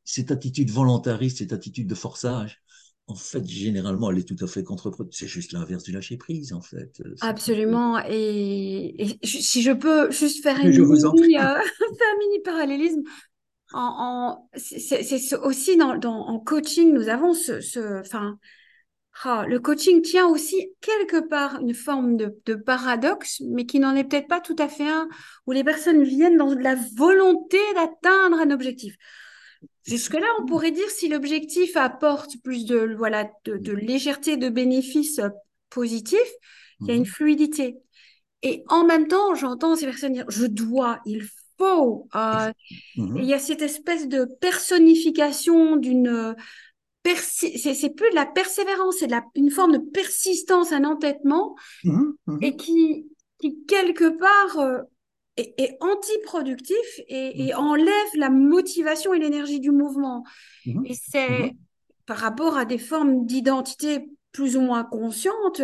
cette 0.04 0.30
attitude 0.30 0.70
volontariste, 0.70 1.38
cette 1.38 1.52
attitude 1.52 1.88
de 1.88 1.94
forçage, 1.94 2.62
en 3.06 3.14
fait, 3.14 3.46
généralement, 3.46 4.10
elle 4.10 4.18
est 4.18 4.28
tout 4.28 4.42
à 4.42 4.46
fait 4.46 4.62
contre-productive. 4.62 5.28
C'est 5.28 5.32
juste 5.32 5.52
l'inverse 5.52 5.82
du 5.82 5.92
lâcher-prise, 5.92 6.52
en 6.54 6.62
fait. 6.62 7.02
Absolument. 7.20 7.98
Et, 8.08 9.18
si 9.22 9.62
je 9.62 9.72
peux 9.72 10.10
juste 10.10 10.42
faire, 10.42 10.58
une 10.60 10.70
mini, 10.70 11.36
euh, 11.36 11.42
un 11.42 12.18
mini 12.18 12.40
parallélisme, 12.42 13.02
en, 13.74 14.48
c'est 14.54 15.36
aussi 15.36 15.76
dans, 15.76 15.96
dans, 15.96 16.28
en 16.28 16.38
coaching, 16.38 16.92
nous 16.92 17.08
avons 17.08 17.34
ce, 17.34 17.60
ce 17.60 18.00
enfin, 18.00 18.38
ah, 19.22 19.44
le 19.48 19.58
coaching 19.58 20.00
tient 20.00 20.26
aussi 20.26 20.72
quelque 20.80 21.28
part 21.28 21.60
une 21.60 21.74
forme 21.74 22.16
de, 22.16 22.38
de 22.46 22.54
paradoxe, 22.54 23.42
mais 23.46 23.66
qui 23.66 23.80
n'en 23.80 23.94
est 23.94 24.04
peut-être 24.04 24.28
pas 24.28 24.40
tout 24.40 24.56
à 24.58 24.68
fait 24.68 24.88
un, 24.88 25.08
où 25.46 25.52
les 25.52 25.64
personnes 25.64 26.04
viennent 26.04 26.36
dans 26.36 26.54
la 26.54 26.76
volonté 26.96 27.58
d'atteindre 27.74 28.38
un 28.38 28.50
objectif. 28.50 28.96
Jusque-là, 29.84 30.26
on 30.40 30.46
pourrait 30.46 30.70
dire 30.70 30.88
si 30.88 31.08
l'objectif 31.08 31.76
apporte 31.76 32.36
plus 32.42 32.64
de, 32.64 32.94
voilà, 32.96 33.30
de, 33.44 33.56
de 33.56 33.72
légèreté, 33.72 34.36
de 34.36 34.48
bénéfices 34.48 35.20
positifs, 35.70 36.18
il 36.80 36.88
y 36.88 36.90
a 36.92 36.94
une 36.94 37.06
fluidité. 37.06 37.76
Et 38.42 38.62
en 38.68 38.84
même 38.84 39.08
temps, 39.08 39.34
j'entends 39.34 39.76
ces 39.76 39.86
personnes 39.86 40.12
dire 40.12 40.26
je 40.28 40.46
dois, 40.46 41.00
il 41.06 41.22
faut. 41.58 42.08
Euh, 42.14 42.50
Il 42.96 43.24
y 43.24 43.32
a 43.34 43.38
cette 43.38 43.62
espèce 43.62 44.08
de 44.08 44.26
personnification 44.40 45.76
d'une. 45.76 46.34
c'est 47.16 47.94
plus 47.94 48.10
de 48.10 48.14
la 48.14 48.26
persévérance, 48.26 48.96
c'est 48.98 49.10
une 49.34 49.50
forme 49.50 49.72
de 49.72 49.78
persistance, 49.78 50.72
un 50.72 50.84
entêtement, 50.84 51.56
et 52.40 52.56
qui, 52.56 53.06
qui 53.38 53.64
quelque 53.66 54.08
part 54.08 54.58
euh, 54.58 54.80
est, 55.36 55.54
est 55.58 55.76
antiproductif 55.80 57.00
et, 57.08 57.46
et, 57.46 57.54
enlève 57.54 58.10
la 58.16 58.30
motivation 58.30 59.14
et 59.14 59.18
l'énergie 59.18 59.60
du 59.60 59.70
mouvement. 59.70 60.24
Et 60.84 60.94
c'est 60.94 61.54
par 62.06 62.18
rapport 62.18 62.56
à 62.56 62.64
des 62.64 62.78
formes 62.78 63.26
d'identité 63.26 64.08
plus 64.32 64.56
ou 64.56 64.60
moins 64.60 64.84
conscientes 64.84 65.62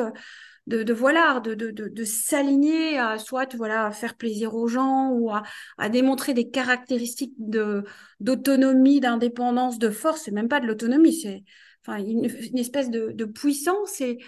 de, 0.66 0.82
de 0.82 0.92
voilà, 0.92 1.40
de, 1.40 1.54
de, 1.54 1.70
de 1.70 2.04
s'aligner 2.04 2.98
à 2.98 3.18
soit 3.18 3.54
voilà, 3.56 3.86
à 3.86 3.90
faire 3.90 4.14
plaisir 4.14 4.54
aux 4.54 4.68
gens 4.68 5.10
ou 5.10 5.30
à, 5.30 5.42
à 5.78 5.88
démontrer 5.88 6.32
des 6.34 6.50
caractéristiques 6.50 7.34
de, 7.38 7.82
d'autonomie, 8.20 9.00
d'indépendance, 9.00 9.78
de 9.78 9.90
force. 9.90 10.22
C'est 10.22 10.30
même 10.30 10.48
pas 10.48 10.60
de 10.60 10.66
l'autonomie, 10.66 11.14
c'est 11.14 11.42
enfin, 11.84 11.98
une, 11.98 12.30
une 12.52 12.58
espèce 12.58 12.90
de, 12.90 13.10
de 13.12 13.24
puissance. 13.24 14.00
Et, 14.00 14.18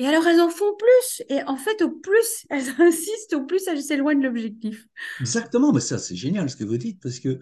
et 0.00 0.06
alors, 0.06 0.26
elles 0.26 0.40
en 0.40 0.48
font 0.48 0.74
plus. 0.76 1.22
Et 1.28 1.42
en 1.44 1.56
fait, 1.56 1.82
au 1.82 1.90
plus 1.90 2.46
elles 2.48 2.68
insistent, 2.78 3.34
au 3.34 3.44
plus 3.44 3.66
elles 3.66 3.82
s'éloignent 3.82 4.20
de 4.20 4.26
l'objectif. 4.26 4.86
Exactement, 5.20 5.72
mais 5.72 5.80
ça, 5.80 5.98
c'est 5.98 6.16
génial 6.16 6.48
ce 6.48 6.56
que 6.56 6.64
vous 6.64 6.78
dites, 6.78 7.00
parce 7.02 7.20
que 7.20 7.38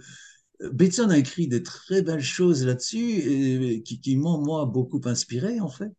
Bateson 0.72 1.10
a 1.10 1.18
écrit 1.18 1.46
des 1.46 1.62
très 1.62 2.02
belles 2.02 2.22
choses 2.22 2.66
là-dessus 2.66 2.98
et 2.98 3.82
qui, 3.82 4.00
qui 4.00 4.16
m'ont, 4.16 4.38
moi, 4.38 4.66
beaucoup 4.66 5.00
inspiré, 5.04 5.60
en 5.60 5.70
fait 5.70 5.92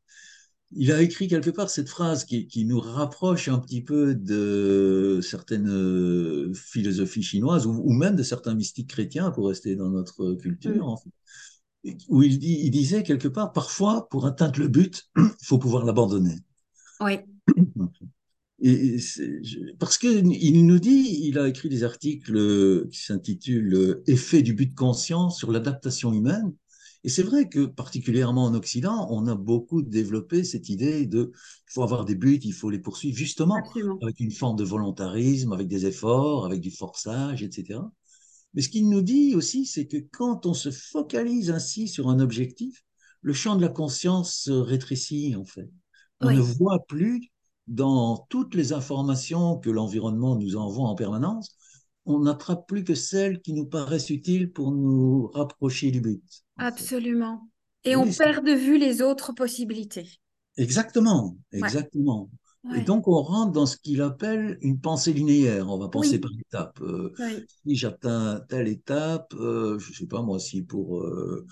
il 0.71 0.91
a 0.91 1.01
écrit 1.01 1.27
quelque 1.27 1.49
part 1.49 1.69
cette 1.69 1.89
phrase 1.89 2.25
qui, 2.25 2.47
qui, 2.47 2.65
nous 2.65 2.79
rapproche 2.79 3.47
un 3.47 3.59
petit 3.59 3.81
peu 3.81 4.13
de 4.13 5.19
certaines 5.23 5.69
euh, 5.69 6.53
philosophies 6.53 7.23
chinoises 7.23 7.65
ou, 7.65 7.71
ou 7.71 7.91
même 7.91 8.15
de 8.15 8.23
certains 8.23 8.53
mystiques 8.53 8.89
chrétiens, 8.89 9.31
pour 9.31 9.47
rester 9.47 9.75
dans 9.75 9.89
notre 9.89 10.35
culture, 10.35 10.85
mm. 10.85 10.89
en 10.89 10.97
fait, 10.97 11.97
où 12.09 12.21
il, 12.21 12.37
dit, 12.39 12.59
il 12.63 12.71
disait 12.71 13.03
quelque 13.03 13.27
part, 13.27 13.51
parfois, 13.51 14.07
pour 14.09 14.25
atteindre 14.27 14.59
le 14.59 14.67
but, 14.67 15.09
il 15.17 15.45
faut 15.45 15.57
pouvoir 15.57 15.85
l'abandonner. 15.85 16.35
Oui. 17.01 17.19
Et 18.62 18.97
parce 19.79 19.97
qu'il 19.97 20.65
nous 20.65 20.79
dit, 20.79 21.21
il 21.23 21.39
a 21.39 21.47
écrit 21.47 21.69
des 21.69 21.83
articles 21.83 22.88
qui 22.89 22.99
s'intitulent 22.99 24.01
Effet 24.05 24.41
du 24.41 24.53
but 24.53 24.75
conscient 24.75 25.29
sur 25.29 25.51
l'adaptation 25.51 26.12
humaine. 26.12 26.53
Et 27.05 27.09
c'est 27.09 27.23
vrai 27.23 27.47
que 27.47 27.65
particulièrement 27.65 28.45
en 28.45 28.53
Occident, 28.53 29.07
on 29.09 29.27
a 29.27 29.35
beaucoup 29.35 29.81
développé 29.81 30.43
cette 30.43 30.67
idée 30.67 31.05
de 31.05 31.31
il 31.33 31.73
faut 31.73 31.83
avoir 31.83 32.03
des 32.03 32.15
buts, 32.15 32.41
il 32.43 32.51
faut 32.51 32.69
les 32.69 32.79
poursuivre 32.79 33.17
justement 33.17 33.55
Absolument. 33.55 33.97
avec 34.01 34.19
une 34.19 34.31
forme 34.31 34.57
de 34.57 34.65
volontarisme, 34.65 35.53
avec 35.53 35.69
des 35.69 35.85
efforts, 35.85 36.45
avec 36.45 36.59
du 36.59 36.71
forçage, 36.71 37.41
etc. 37.41 37.79
Mais 38.53 38.62
ce 38.62 38.67
qu'il 38.67 38.89
nous 38.89 39.01
dit 39.01 39.35
aussi, 39.35 39.65
c'est 39.65 39.88
que 39.88 39.97
quand 40.12 40.45
on 40.45 40.53
se 40.53 40.71
focalise 40.71 41.51
ainsi 41.51 41.88
sur 41.88 42.09
un 42.09 42.19
objectif, 42.19 42.83
le 43.21 43.31
champ 43.31 43.55
de 43.55 43.62
la 43.62 43.69
conscience 43.69 44.35
se 44.35 44.51
rétrécit 44.51 45.35
en 45.38 45.45
fait. 45.45 45.69
On 46.21 46.27
Oui. 46.27 46.36
ne 46.36 46.41
voit 46.41 46.86
plus 46.88 47.29
dans 47.67 48.17
toutes 48.29 48.55
les 48.55 48.73
informations 48.73 49.58
que 49.58 49.69
l'environnement 49.69 50.36
nous 50.36 50.55
envoie 50.55 50.88
en 50.89 50.95
permanence, 50.95 51.55
on 52.05 52.19
n'attrape 52.21 52.67
plus 52.67 52.84
que 52.84 52.95
celles 52.95 53.41
qui 53.41 53.53
nous 53.53 53.65
paraissent 53.65 54.10
utiles 54.10 54.51
pour 54.51 54.71
nous 54.71 55.27
rapprocher 55.34 55.91
du 55.91 56.01
but. 56.01 56.23
Absolument. 56.60 57.49
Et 57.86 57.95
on 57.95 58.05
Oui, 58.05 58.13
perd 58.13 58.45
de 58.45 58.51
vue 58.51 58.77
les 58.77 59.01
autres 59.01 59.34
possibilités. 59.34 60.19
exactement, 60.58 61.38
Ouais. 61.62 61.69
exactement. 61.69 62.29
Et 62.71 62.82
donc, 62.82 63.08
on 63.08 63.21
rentre 63.23 63.51
dans 63.51 63.65
ce 63.65 63.77
qu'il 63.77 64.01
appelle 64.01 64.58
une 64.62 64.79
pensée 64.79 65.12
linéaire. 65.13 65.69
On 65.69 65.79
va 65.79 65.89
penser 65.89 66.19
Oui. 66.19 66.21
par 66.21 66.29
étapes. 66.39 66.79
Euh, 66.82 67.12
Oui. 67.19 67.47
si 67.65 67.75
j'atteins 67.75 68.41
telle 68.47 68.67
étape, 68.67 69.34
euh, 69.34 69.79
je 69.79 69.91
sais 69.93 70.05
pas 70.05 70.21
moi, 70.21 70.39
si 70.39 70.62
pour 70.62 70.99
euh, 71.01 71.47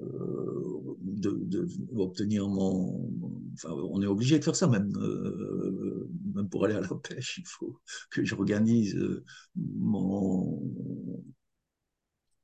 de, 0.00 1.30
de- 1.30 1.68
obtenir 1.96 2.48
mon, 2.48 3.10
enfin, 3.54 3.70
on 3.70 4.00
est 4.02 4.06
obligé 4.06 4.38
de 4.38 4.44
faire 4.44 4.56
ça 4.56 4.66
même, 4.66 4.92
euh, 4.96 6.08
même 6.34 6.48
pour 6.48 6.64
aller 6.64 6.74
à 6.74 6.80
la 6.80 6.88
pêche, 6.88 7.38
il 7.38 7.46
faut 7.46 7.80
que 8.10 8.24
j'organise 8.24 8.96
euh, 8.96 9.24
mon 9.56 10.62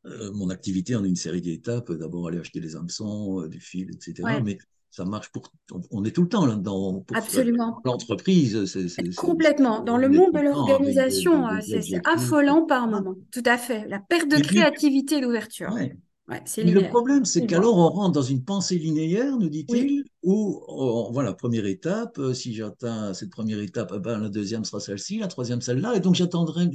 euh, 0.06 0.30
mon 0.34 0.50
activité 0.50 0.94
en 0.96 1.04
une 1.04 1.16
série 1.16 1.40
d'étapes. 1.40 1.90
D'abord 1.92 2.28
aller 2.28 2.38
acheter 2.38 2.60
des 2.60 2.76
hameçons, 2.76 3.40
euh, 3.40 3.48
du 3.48 3.60
fil, 3.60 3.88
etc. 3.90 4.22
Ouais. 4.22 4.42
Mais 4.42 4.58
ça 4.90 5.04
marche 5.04 5.30
pour, 5.30 5.50
on, 5.90 6.04
est 6.04 6.10
tout 6.10 6.22
le 6.22 6.28
temps 6.28 6.44
là-dedans. 6.44 7.04
Absolument. 7.14 7.80
l'entreprise, 7.84 8.66
c'est, 8.66 9.14
Complètement. 9.16 9.80
Dans 9.80 9.96
le 9.96 10.08
monde 10.08 10.32
de 10.34 10.40
l'organisation, 10.40 11.48
euh, 11.48 11.58
c'est 11.62 12.06
affolant 12.06 12.66
par 12.66 12.86
moment. 12.86 13.14
Tout 13.32 13.42
à 13.46 13.56
fait. 13.56 13.88
La 13.88 13.98
perte 13.98 14.30
de 14.30 14.40
créativité 14.42 15.16
et 15.16 15.20
d'ouverture. 15.22 15.72
ouais. 15.72 15.96
Ouais, 16.26 16.42
le 16.56 16.80
problème, 16.88 17.26
c'est 17.26 17.42
On 17.42 17.46
qu'alors 17.46 17.76
on 17.76 17.90
rentre 17.90 18.12
dans 18.12 18.22
une 18.22 18.42
pensée 18.44 18.78
linéaire, 18.78 19.36
nous 19.36 19.46
Oui. 19.46 19.50
dit-il, 19.50 20.04
où, 20.22 20.62
oh, 20.68 21.10
voilà, 21.12 21.34
première 21.34 21.66
étape, 21.66 22.18
euh, 22.18 22.32
si 22.32 22.54
j'atteins 22.54 23.12
cette 23.12 23.28
première 23.28 23.58
étape, 23.60 23.92
eh 23.94 23.98
ben, 23.98 24.18
la 24.18 24.30
deuxième 24.30 24.64
sera 24.64 24.80
celle-ci, 24.80 25.18
la 25.18 25.26
troisième 25.26 25.60
celle-là, 25.60 25.94
et 25.94 26.00
donc 26.00 26.14
j'atteindrai, 26.14 26.66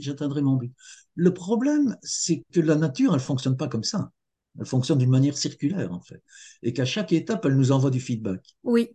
mon 0.44 0.56
but. 0.56 0.72
Le 1.16 1.34
problème, 1.34 1.98
c'est 2.04 2.44
que 2.52 2.60
la 2.60 2.76
nature, 2.76 3.16
elle 3.16 3.20
fonctionne 3.20 3.58
pas 3.58 3.68
comme 3.68 3.84
ça. 3.84 4.12
Elle 4.60 4.68
fonctionne 4.68 5.00
d'une 5.00 5.10
manière 5.10 5.36
circulaire, 5.38 5.92
en 5.94 6.02
fait. 6.02 6.22
Et 6.62 6.72
qu'à 6.74 6.86
chaque 6.86 7.12
étape, 7.12 7.44
elle 7.46 7.56
nous 7.56 7.72
envoie 7.72 7.90
du 7.90 8.00
feedback, 8.00 8.56
Oui. 8.64 8.90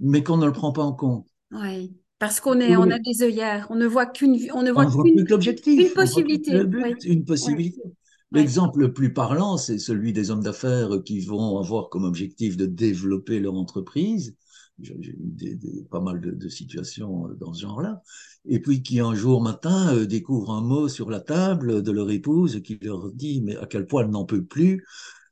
mais 0.00 0.22
qu'on 0.22 0.36
ne 0.36 0.46
le 0.46 0.52
prend 0.52 0.72
pas 0.72 0.82
en 0.82 0.92
compte. 0.92 1.26
Oui. 1.52 1.96
Parce 2.18 2.40
qu'on 2.40 2.60
est, 2.60 2.76
on 2.76 2.90
a 2.90 2.98
des 2.98 3.22
œillères. 3.22 3.66
On 3.70 3.74
ne 3.76 3.86
voit 3.86 4.06
qu'une, 4.06 4.38
on 4.54 4.62
ne 4.62 4.70
On 4.74 4.74
voit 4.74 4.84
ne 4.84 4.90
voit 4.90 5.04
qu'une, 5.04 5.14
plus 5.14 5.24
que 5.24 5.30
l'objectif, 5.30 5.92
une 5.96 5.98
on 5.98 6.06
voit 6.06 6.22
plus 6.22 6.40
que 6.42 6.50
possibilité. 6.50 6.52
le 6.52 6.64
but, 6.66 6.84
Oui. 6.84 6.94
une 7.04 7.24
possibilité. 7.24 7.80
Oui. 7.84 7.92
L'exemple 8.32 8.80
le 8.80 8.92
plus 8.92 9.12
parlant, 9.12 9.56
c'est 9.56 9.78
celui 9.78 10.12
des 10.12 10.30
hommes 10.30 10.42
d'affaires 10.42 11.02
qui 11.04 11.20
vont 11.20 11.58
avoir 11.58 11.88
comme 11.90 12.04
objectif 12.04 12.56
de 12.56 12.66
développer 12.66 13.40
leur 13.40 13.54
entreprise. 13.54 14.34
J'ai 14.80 14.94
eu 14.96 15.84
pas 15.90 16.00
mal 16.00 16.20
de, 16.20 16.30
de 16.30 16.48
situations 16.48 17.28
euh, 17.28 17.34
dans 17.34 17.52
ce 17.52 17.62
genre-là. 17.62 18.02
Et 18.46 18.58
puis 18.60 18.82
qui 18.82 19.00
un 19.00 19.14
jour 19.14 19.42
matin 19.42 19.94
euh, 19.94 20.06
découvrent 20.06 20.52
un 20.52 20.62
mot 20.62 20.88
sur 20.88 21.10
la 21.10 21.20
table 21.20 21.82
de 21.82 21.92
leur 21.92 22.10
épouse 22.10 22.60
qui 22.62 22.78
leur 22.80 23.12
dit 23.12 23.42
mais 23.42 23.56
à 23.56 23.66
quel 23.66 23.86
point 23.86 24.02
elle 24.02 24.10
n'en 24.10 24.24
peut 24.24 24.42
plus, 24.42 24.84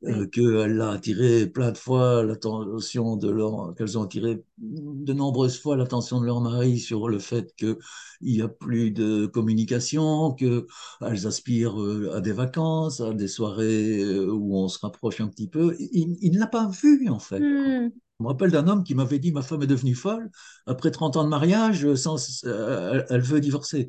euh, 0.08 0.26
Oui. 0.26 0.26
qu'elle 0.26 0.80
a 0.80 0.90
attiré 0.92 1.46
plein 1.46 1.72
de 1.72 1.78
fois 1.78 2.22
l'attention 2.24 3.16
de 3.16 3.30
leur, 3.30 3.74
qu'elles 3.74 3.98
ont 3.98 4.04
attiré 4.04 4.42
de 4.58 5.12
nombreuses 5.12 5.60
fois 5.60 5.76
l'attention 5.76 6.20
de 6.20 6.26
leur 6.26 6.40
mari 6.40 6.78
sur 6.78 7.08
le 7.08 7.18
fait 7.18 7.54
que 7.56 7.78
il 8.20 8.36
y 8.36 8.42
a 8.42 8.48
plus 8.48 8.90
de 8.90 9.26
communication, 9.26 10.32
que 10.32 10.66
elles 11.06 11.26
aspirent 11.26 11.80
euh, 11.80 12.14
à 12.16 12.20
des 12.20 12.32
vacances, 12.32 13.00
à 13.00 13.12
des 13.14 13.28
soirées 13.28 14.00
euh, 14.02 14.30
où 14.32 14.56
on 14.56 14.68
se 14.68 14.78
rapproche 14.80 15.20
un 15.20 15.28
petit 15.28 15.48
peu. 15.48 15.76
Il, 15.78 16.16
il 16.20 16.32
ne 16.32 16.38
l'a 16.38 16.46
pas 16.46 16.68
vu, 16.82 17.08
en 17.08 17.18
fait. 17.18 17.40
Hmm. 17.40 17.90
Je 18.18 18.24
me 18.24 18.28
rappelle 18.28 18.50
d'un 18.50 18.68
homme 18.68 18.84
qui 18.84 18.94
m'avait 18.94 19.18
dit 19.18 19.32
Ma 19.32 19.42
femme 19.42 19.62
est 19.62 19.66
devenue 19.66 19.94
folle. 19.94 20.30
Après 20.66 20.90
30 20.90 21.16
ans 21.16 21.24
de 21.24 21.28
mariage, 21.28 21.94
sans, 21.94 22.16
euh, 22.44 23.02
elle 23.08 23.22
veut 23.22 23.40
divorcer. 23.40 23.88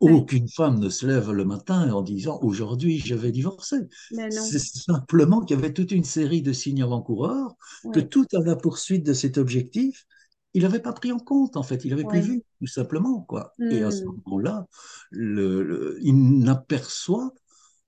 Oui. 0.00 0.12
Aucune 0.12 0.48
femme 0.48 0.78
ne 0.78 0.88
se 0.90 1.06
lève 1.06 1.30
le 1.32 1.44
matin 1.44 1.90
en 1.92 2.02
disant 2.02 2.38
Aujourd'hui, 2.42 2.98
je 2.98 3.14
vais 3.14 3.32
divorcer. 3.32 3.78
Non. 4.10 4.28
C'est 4.30 4.58
simplement 4.60 5.40
qu'il 5.44 5.56
y 5.56 5.58
avait 5.58 5.72
toute 5.72 5.90
une 5.92 6.04
série 6.04 6.42
de 6.42 6.52
signes 6.52 6.82
avant-coureurs, 6.82 7.54
que 7.92 8.00
tout 8.00 8.26
à 8.34 8.40
la 8.40 8.56
poursuite 8.56 9.04
de 9.04 9.12
cet 9.12 9.38
objectif, 9.38 10.06
il 10.54 10.62
n'avait 10.62 10.78
pas 10.80 10.92
pris 10.92 11.12
en 11.12 11.18
compte, 11.18 11.56
en 11.56 11.62
fait. 11.62 11.84
Il 11.84 11.90
n'avait 11.90 12.04
plus 12.04 12.20
vu, 12.20 12.42
tout 12.60 12.66
simplement. 12.66 13.22
Quoi. 13.22 13.54
Et 13.70 13.82
à 13.82 13.90
ce 13.90 14.02
Hmm. 14.04 14.12
moment-là, 14.26 14.66
le, 15.10 15.62
le- 15.62 15.98
il 16.00 16.38
n'aperçoit 16.40 17.32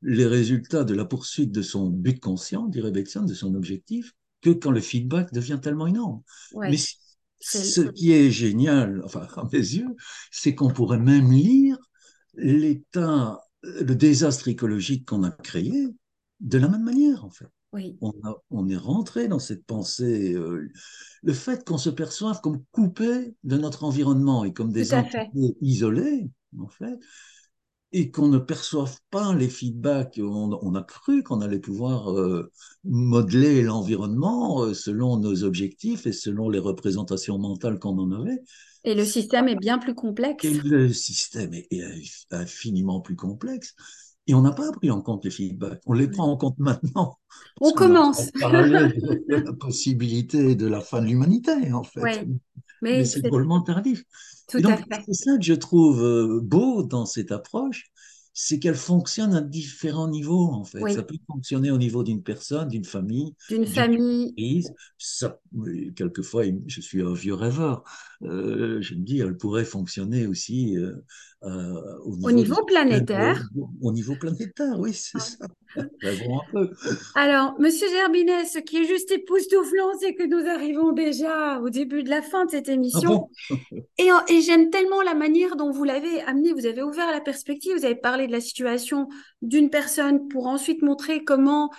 les 0.03 0.27
résultats 0.27 0.85
de 0.85 0.95
la 0.95 1.05
poursuite 1.05 1.53
de 1.53 1.63
son 1.63 1.89
but 1.89 2.21
conscient, 2.21 2.67
dirait 2.67 2.91
Bateson, 2.91 3.23
de 3.25 3.35
son 3.35 3.55
objectif, 3.55 4.15
que 4.41 4.51
quand 4.51 4.71
le 4.71 4.81
feedback 4.81 5.33
devient 5.33 5.59
tellement 5.63 5.87
énorme. 5.87 6.23
Mais 6.65 6.79
ce 7.41 7.81
qui 7.83 8.13
est 8.13 8.31
génial, 8.31 9.03
enfin, 9.05 9.27
à 9.37 9.45
mes 9.53 9.59
yeux, 9.59 9.95
c'est 10.31 10.55
qu'on 10.55 10.71
pourrait 10.71 10.99
même 10.99 11.31
lire 11.31 11.77
l'état, 12.41 13.41
le 13.63 13.95
désastre 13.95 14.49
écologique 14.49 15.07
qu'on 15.07 15.25
a 15.25 15.31
créé 15.31 15.89
de 16.41 16.59
la 16.59 16.69
même 16.69 16.85
manière, 16.85 17.25
en 17.25 17.31
fait. 17.31 17.49
oui. 17.73 17.97
On, 18.01 18.13
a- 18.25 18.37
on 18.51 18.69
est 18.69 18.77
rentré 18.77 19.29
dans 19.29 19.39
cette 19.39 19.65
pensée, 19.65 20.35
euh, 20.35 20.69
le 21.23 21.33
fait 21.33 21.65
qu'on 21.65 21.79
se 21.79 21.91
perçoive 21.91 22.41
comme 22.41 22.63
coupé 22.73 23.35
de 23.45 23.57
notre 23.57 23.85
environnement 23.85 24.45
et 24.45 24.53
comme 24.53 24.73
des 24.73 24.95
entités 24.95 25.57
isolées, 25.61 26.31
en 26.59 26.69
fait, 26.69 26.99
et 27.93 28.11
qu'on 28.11 28.29
ne 28.29 28.39
perçoive 28.39 28.97
pas 29.11 29.35
les 29.35 29.49
feedbacks. 29.49 30.21
On, 30.23 30.75
a 30.75 30.83
cru 30.83 31.23
qu'on 31.23 31.41
allait 31.41 31.59
pouvoir 31.59 32.13
euh, 32.13 32.51
modeler 32.85 33.63
l'environnement 33.63 34.63
euh, 34.63 34.75
selon 34.75 35.19
nos 35.19 35.43
objectifs 35.43 36.07
et 36.07 36.13
selon 36.13 36.49
les 36.49 36.61
représentations 36.61 37.39
mentales 37.39 37.79
qu'on 37.79 37.99
en 37.99 38.13
avait. 38.13 38.41
Et 38.85 38.95
le 38.95 39.05
système 39.05 39.49
est 39.49 39.57
bien 39.57 39.79
plus 39.79 39.95
complexe. 39.95 40.45
Et 40.45 40.55
le 40.55 40.93
système 40.93 41.53
est, 41.55 41.67
infiniment 42.31 43.01
plus 43.01 43.17
complexe. 43.17 43.75
Et 44.27 44.35
on 44.35 44.43
n'a 44.43 44.53
pas 44.53 44.71
pris 44.73 44.91
en 44.91 45.03
compte 45.03 45.25
les 45.25 45.31
feedbacks. 45.31 45.81
On 45.87 45.93
les 45.93 46.09
prend 46.09 46.31
en 46.31 46.37
compte 46.37 46.59
maintenant. 46.59 47.19
On 47.61 47.73
commence. 47.73 48.31
On 48.43 48.51
de, 48.51 49.27
la 49.29 49.53
possibilité 49.55 50.55
de 50.55 50.67
la 50.67 50.81
fin 50.81 51.01
de 51.01 51.07
l'humanité, 51.07 51.73
en 51.73 51.83
fait. 51.83 52.01
mais, 52.03 52.27
mais 52.81 53.05
c'est 53.05 53.23
drôlement 53.23 53.61
tardif. 53.61 54.05
C'est 54.49 54.63
ça 54.63 55.37
que 55.37 55.43
je 55.43 55.55
trouve 55.55 56.03
euh, 56.03 56.41
beau 56.43 56.83
dans 56.83 57.07
cette 57.07 57.33
approche, 57.33 57.91
c'est 58.33 58.59
qu'elle 58.59 58.77
fonctionne 58.77 59.35
à 59.35 59.41
différents 59.41 60.09
niveaux, 60.09 60.53
en 60.53 60.65
fait. 60.65 60.81
Ça 60.93 61.03
peut 61.03 61.19
fonctionner 61.27 61.71
au 61.71 61.79
niveau 61.79 62.03
d'une 62.03 62.23
personne, 62.23 62.69
d'une 62.69 62.85
famille, 62.85 63.35
d'une 63.49 63.67
famille. 63.67 64.65
Ça, 64.99 65.41
quelquefois, 65.95 66.45
je 66.67 66.81
suis 66.81 67.03
un 67.03 67.13
vieux 67.13 67.35
rêveur. 67.35 67.85
Euh, 68.23 68.83
je 68.83 68.95
me 68.95 69.01
dis, 69.01 69.21
elle 69.21 69.37
pourrait 69.37 69.65
fonctionner 69.65 70.27
aussi 70.27 70.77
euh, 70.77 70.93
euh, 71.43 71.99
au 72.05 72.31
niveau, 72.31 72.63
planétaire. 72.67 73.49
Au, 73.83 73.93
niveau 73.93 74.15
planétaire, 74.15 74.79
oui, 74.79 74.93
c'est 74.93 75.19
ça. 75.19 75.47
Alors, 77.15 77.59
Monsieur 77.59 77.89
Gerbinet, 77.89 78.45
ce 78.45 78.59
qui 78.59 78.77
est 78.79 78.85
juste 78.85 79.11
époustouflant, 79.11 79.93
c'est 80.01 80.15
que 80.15 80.25
nous 80.25 80.47
arrivons 80.47 80.93
déjà 80.93 81.61
au 81.61 81.71
début 81.71 82.03
de 82.03 82.11
la 82.11 82.21
fin 82.21 82.45
de 82.45 82.51
cette 82.51 82.69
émission. 82.69 83.31
Ah 83.51 83.55
et, 83.97 84.11
et 84.29 84.41
j'aime 84.43 84.69
tellement 84.69 85.01
la 85.01 85.15
manière 85.15 85.57
dont 85.57 85.71
vous 85.71 85.85
l'avez 85.85 86.21
amené. 86.23 86.53
Vous 86.53 86.67
avez 86.67 86.83
ouvert 86.83 87.11
la 87.11 87.21
perspective, 87.21 87.75
vous 87.75 87.87
avez 87.87 87.95
parlé 87.95 88.27
de 88.27 88.33
la 88.33 88.41
situation 88.41 89.09
d'une 89.41 89.71
personne 89.71 90.29
pour 90.29 90.47
ensuite 90.47 90.83
montrer 90.83 91.25
comment 91.25 91.71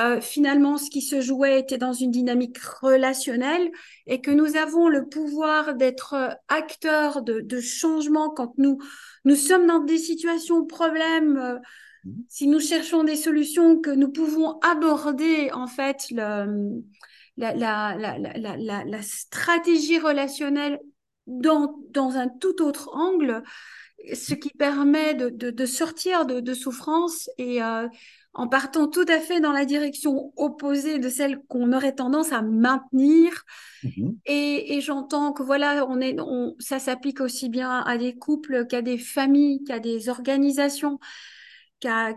euh, 0.00 0.20
finalement, 0.20 0.78
ce 0.78 0.88
qui 0.88 1.02
se 1.02 1.20
jouait 1.20 1.60
était 1.60 1.78
dans 1.78 1.92
une 1.92 2.10
dynamique 2.10 2.58
relationnelle 2.58 3.70
et 4.06 4.20
que 4.20 4.30
nous 4.30 4.56
avons 4.56 4.88
le 4.88 5.06
pouvoir 5.06 5.74
d'être 5.74 6.14
euh, 6.14 6.30
acteurs 6.48 7.22
de, 7.22 7.40
de 7.40 7.60
changement 7.60 8.30
quand 8.30 8.54
nous, 8.56 8.78
nous 9.24 9.34
sommes 9.36 9.66
dans 9.66 9.80
des 9.80 9.98
situations, 9.98 10.64
problèmes, 10.64 11.36
euh, 11.36 11.58
mmh. 12.04 12.10
si 12.28 12.46
nous 12.46 12.60
cherchons 12.60 13.04
des 13.04 13.16
solutions, 13.16 13.80
que 13.80 13.90
nous 13.90 14.10
pouvons 14.10 14.58
aborder 14.60 15.50
en 15.52 15.66
fait 15.66 16.06
le, 16.10 16.82
la, 17.36 17.54
la, 17.54 17.96
la, 17.96 18.84
la, 18.84 19.02
stratégie 19.02 19.98
relationnelle 19.98 20.80
dans, 21.26 21.78
dans 21.90 22.16
un 22.16 22.28
tout 22.28 22.62
autre 22.62 22.90
angle, 22.94 23.42
ce 24.14 24.34
qui 24.34 24.50
permet 24.50 25.14
de, 25.14 25.28
de, 25.28 25.50
de 25.50 25.66
sortir 25.66 26.24
de, 26.26 26.40
de 26.40 26.54
souffrance 26.54 27.28
et 27.38 27.60
en 28.32 28.46
partant 28.46 28.86
tout 28.86 29.04
à 29.08 29.18
fait 29.18 29.40
dans 29.40 29.52
la 29.52 29.64
direction 29.64 30.32
opposée 30.36 30.98
de 30.98 31.08
celle 31.08 31.40
qu'on 31.48 31.72
aurait 31.72 31.94
tendance 31.94 32.32
à 32.32 32.42
maintenir. 32.42 33.44
Mhm. 33.82 34.18
Et, 34.26 34.80
j'entends 34.80 35.32
que 35.32 35.42
voilà, 35.42 35.86
on 35.88 36.00
est, 36.00 36.16
ça 36.58 36.78
s'applique 36.78 37.20
aussi 37.20 37.48
bien 37.48 37.80
à 37.80 37.98
des 37.98 38.16
couples 38.16 38.66
qu'à 38.66 38.82
des 38.82 38.98
familles, 38.98 39.64
qu'à 39.64 39.80
des 39.80 40.08
organisations, 40.08 41.00
qu'à 41.80 42.12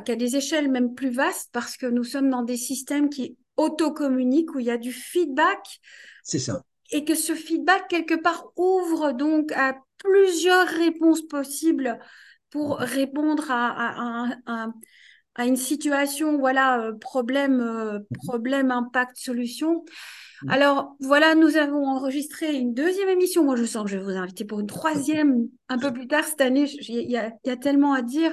des 0.00 0.36
échelles 0.36 0.70
même 0.70 0.94
plus 0.94 1.10
vastes, 1.10 1.50
parce 1.52 1.76
que 1.76 1.86
nous 1.86 2.04
sommes 2.04 2.30
dans 2.30 2.42
des 2.42 2.56
systèmes 2.56 3.08
qui 3.08 3.36
auto-communiquent, 3.56 4.54
où 4.54 4.60
il 4.60 4.66
y 4.66 4.70
a 4.70 4.78
du 4.78 4.92
feedback. 4.92 5.80
C'est 6.22 6.38
ça. 6.38 6.62
Et 6.92 7.04
que 7.04 7.16
ce 7.16 7.34
feedback, 7.34 7.88
quelque 7.88 8.14
part, 8.14 8.52
ouvre 8.56 9.12
donc 9.12 9.50
à 9.52 9.76
plusieurs 9.98 10.68
réponses 10.68 11.22
possibles 11.22 11.98
pour 12.50 12.78
mhm. 12.78 12.86
répondre 12.86 13.50
à, 13.50 14.26
à, 14.26 14.36
à 14.46 14.68
une 15.46 15.56
situation, 15.56 16.38
voilà, 16.38 16.80
euh, 16.80 16.92
problème, 16.92 17.60
euh, 17.60 18.00
problème, 18.26 18.70
impact, 18.70 19.16
solution. 19.16 19.84
Mhm. 20.42 20.50
Alors 20.50 20.96
voilà, 21.00 21.34
nous 21.34 21.56
avons 21.56 21.86
enregistré 21.86 22.54
une 22.54 22.74
deuxième 22.74 23.08
émission. 23.08 23.44
Moi, 23.44 23.56
je 23.56 23.64
sens 23.64 23.84
que 23.84 23.90
je 23.90 23.98
vais 23.98 24.04
vous 24.04 24.18
inviter 24.18 24.44
pour 24.44 24.60
une 24.60 24.66
troisième 24.66 25.48
un 25.68 25.78
peu 25.78 25.92
plus 25.92 26.08
tard 26.08 26.24
cette 26.24 26.40
année. 26.40 26.68
Il 26.88 27.10
y 27.10 27.16
a, 27.16 27.32
y 27.44 27.50
a 27.50 27.56
tellement 27.56 27.92
à 27.92 28.02
dire. 28.02 28.32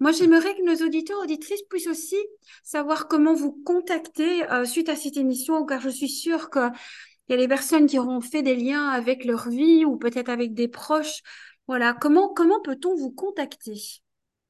Moi, 0.00 0.12
j'aimerais 0.12 0.54
que 0.56 0.62
nos 0.64 0.86
auditeurs, 0.86 1.18
auditrices 1.20 1.62
puissent 1.68 1.88
aussi 1.88 2.16
savoir 2.62 3.06
comment 3.06 3.34
vous 3.34 3.52
contacter 3.66 4.50
euh, 4.50 4.64
suite 4.64 4.88
à 4.88 4.96
cette 4.96 5.18
émission, 5.18 5.66
car 5.66 5.82
je 5.82 5.90
suis 5.90 6.08
sûre 6.08 6.48
qu'il 6.48 6.70
y 7.28 7.34
a 7.34 7.36
des 7.36 7.48
personnes 7.48 7.86
qui 7.86 7.98
auront 7.98 8.22
fait 8.22 8.42
des 8.42 8.56
liens 8.56 8.88
avec 8.88 9.26
leur 9.26 9.50
vie 9.50 9.84
ou 9.84 9.98
peut-être 9.98 10.30
avec 10.30 10.54
des 10.54 10.68
proches. 10.68 11.20
Voilà, 11.68 11.92
comment, 11.92 12.32
comment 12.32 12.62
peut-on 12.62 12.96
vous 12.96 13.10
contacter? 13.10 14.00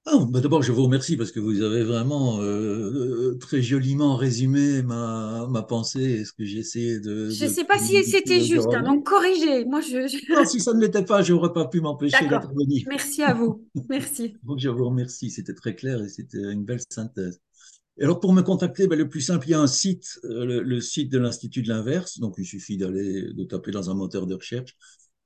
Ah, 0.06 0.24
bah 0.28 0.40
D'abord, 0.40 0.62
je 0.62 0.72
vous 0.72 0.84
remercie 0.84 1.16
parce 1.16 1.30
que 1.30 1.40
vous 1.40 1.62
avez 1.62 1.84
vraiment 1.84 2.40
euh, 2.40 3.36
très 3.38 3.60
joliment 3.60 4.16
résumé 4.16 4.82
ma, 4.82 5.46
ma 5.48 5.62
pensée 5.62 6.02
et 6.02 6.24
ce 6.24 6.32
que 6.32 6.44
j'ai 6.44 6.58
essayé 6.58 7.00
de. 7.00 7.28
Je 7.28 7.44
ne 7.44 7.50
sais 7.50 7.64
pas 7.64 7.78
si 7.78 8.02
c'était 8.04 8.40
juste, 8.40 8.68
hein, 8.72 8.82
donc 8.82 9.04
corrigez. 9.04 9.66
Moi, 9.66 9.82
je, 9.82 10.34
Non, 10.34 10.44
si 10.46 10.60
ça 10.60 10.72
ne 10.72 10.80
l'était 10.80 11.04
pas, 11.04 11.22
je 11.22 11.34
n'aurais 11.34 11.52
pas 11.52 11.66
pu 11.66 11.80
m'empêcher 11.80 12.26
d'intervenir. 12.26 12.84
Merci 12.88 13.22
à 13.22 13.34
vous. 13.34 13.66
Merci. 13.88 14.36
donc, 14.42 14.58
je 14.58 14.70
vous 14.70 14.86
remercie. 14.86 15.30
C'était 15.30 15.54
très 15.54 15.74
clair 15.74 16.02
et 16.02 16.08
c'était 16.08 16.38
une 16.38 16.64
belle 16.64 16.80
synthèse. 16.90 17.40
Et 17.98 18.04
alors, 18.04 18.20
pour 18.20 18.32
me 18.32 18.40
contacter, 18.40 18.86
ben, 18.86 18.98
le 18.98 19.08
plus 19.08 19.20
simple, 19.20 19.48
il 19.48 19.50
y 19.50 19.54
a 19.54 19.60
un 19.60 19.66
site, 19.66 20.18
euh, 20.24 20.46
le, 20.46 20.62
le, 20.62 20.80
site 20.80 21.12
de 21.12 21.18
l'Institut 21.18 21.60
de 21.60 21.68
l'Inverse. 21.68 22.18
Donc, 22.18 22.36
il 22.38 22.46
suffit 22.46 22.78
d'aller, 22.78 23.34
de 23.34 23.44
taper 23.44 23.70
dans 23.70 23.90
un 23.90 23.94
moteur 23.94 24.26
de 24.26 24.34
recherche 24.34 24.78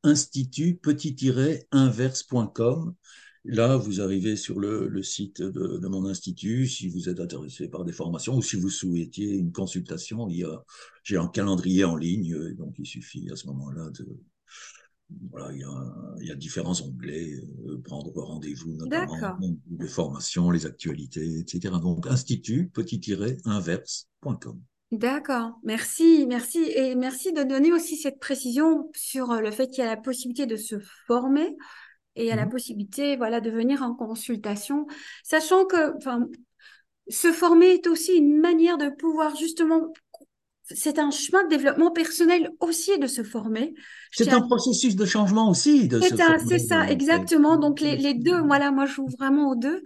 institut 0.04 0.76
petit-inverse.com. 0.76 2.94
Là, 3.44 3.76
vous 3.76 4.00
arrivez 4.00 4.36
sur 4.36 4.58
le, 4.58 5.02
site 5.02 5.42
de, 5.42 5.86
mon 5.86 6.06
institut. 6.06 6.66
Si 6.66 6.88
vous 6.88 7.08
êtes 7.10 7.20
intéressé 7.20 7.68
par 7.68 7.84
des 7.84 7.92
formations 7.92 8.36
ou 8.36 8.42
si 8.42 8.56
vous 8.56 8.70
souhaitiez 8.70 9.34
une 9.34 9.52
consultation, 9.52 10.28
il 10.28 10.38
y 10.38 10.44
a, 10.44 10.64
j'ai 11.02 11.18
un 11.18 11.28
calendrier 11.28 11.84
en 11.84 11.96
ligne, 11.96 12.54
donc 12.54 12.74
il 12.78 12.86
suffit 12.86 13.30
à 13.30 13.36
ce 13.36 13.46
moment-là 13.48 13.90
de, 13.90 14.06
voilà, 15.30 15.52
il 15.52 15.60
y, 15.60 15.64
a, 15.64 15.94
il 16.20 16.26
y 16.28 16.30
a 16.30 16.34
différents 16.34 16.80
onglets, 16.80 17.34
euh, 17.66 17.80
prendre 17.82 18.10
rendez-vous, 18.14 18.72
notamment 18.76 19.38
les 19.78 19.88
formations, 19.88 20.50
les 20.50 20.66
actualités, 20.66 21.40
etc. 21.40 21.74
Donc, 21.82 22.06
institut 22.06 22.70
petit-inverse.com. 22.72 24.60
D'accord, 24.92 25.58
merci, 25.64 26.26
merci 26.28 26.58
et 26.58 26.94
merci 26.94 27.32
de 27.32 27.42
donner 27.42 27.72
aussi 27.72 27.96
cette 27.96 28.20
précision 28.20 28.90
sur 28.94 29.34
le 29.34 29.50
fait 29.50 29.68
qu'il 29.68 29.82
y 29.82 29.86
a 29.86 29.90
la 29.90 29.96
possibilité 29.96 30.46
de 30.46 30.56
se 30.56 30.78
former 31.06 31.56
et 32.16 32.30
à 32.32 32.36
la 32.36 32.46
mmh 32.46 32.50
possibilité 32.50 33.16
voilà, 33.16 33.40
de 33.40 33.50
venir 33.50 33.82
en 33.82 33.94
consultation, 33.94 34.86
sachant 35.22 35.64
que 35.64 35.96
enfin, 35.96 36.26
se 37.08 37.32
former 37.32 37.74
est 37.74 37.86
aussi 37.86 38.12
une 38.12 38.40
manière 38.40 38.78
de 38.78 38.88
pouvoir 38.88 39.36
justement 39.36 39.92
c'est 40.64 40.98
un 40.98 41.10
chemin 41.10 41.44
de 41.44 41.50
développement 41.50 41.90
personnel 41.90 42.50
aussi 42.60 42.98
de 42.98 43.06
se 43.06 43.22
former. 43.22 43.74
C'est 44.10 44.32
un 44.32 44.40
processus 44.40 44.96
de 44.96 45.04
changement 45.04 45.50
aussi. 45.50 45.90
C'est 46.48 46.58
ça, 46.58 46.88
exactement. 46.88 47.58
Donc 47.58 47.80
les, 47.80 47.96
les, 47.96 48.14
deux, 48.14 48.40
voilà, 48.40 48.70
moi 48.70 48.86
je 48.86 48.94
joue 48.94 49.08
vraiment 49.18 49.50
aux 49.50 49.56
deux. 49.56 49.82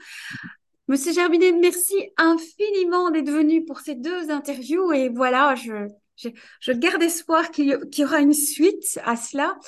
Monsieur 0.87 1.13
Gerbinet, 1.13 1.53
merci 1.53 1.97
infiniment 2.17 3.11
d'être 3.11 3.31
venu 3.31 3.65
pour 3.65 3.81
ces 3.81 3.95
deux 3.95 4.31
interviews 4.31 4.93
et 4.93 5.09
voilà, 5.09 5.55
je, 5.57 5.89
je, 6.17 6.29
je 6.61 6.73
garde 6.73 7.03
espoir 7.03 7.51
qu'il 7.51 7.67
y, 7.67 8.01
y, 8.01 8.05
aura 8.05 8.21
une 8.21 8.33
suite 8.33 9.01
à 9.05 9.17
cela. 9.17 9.59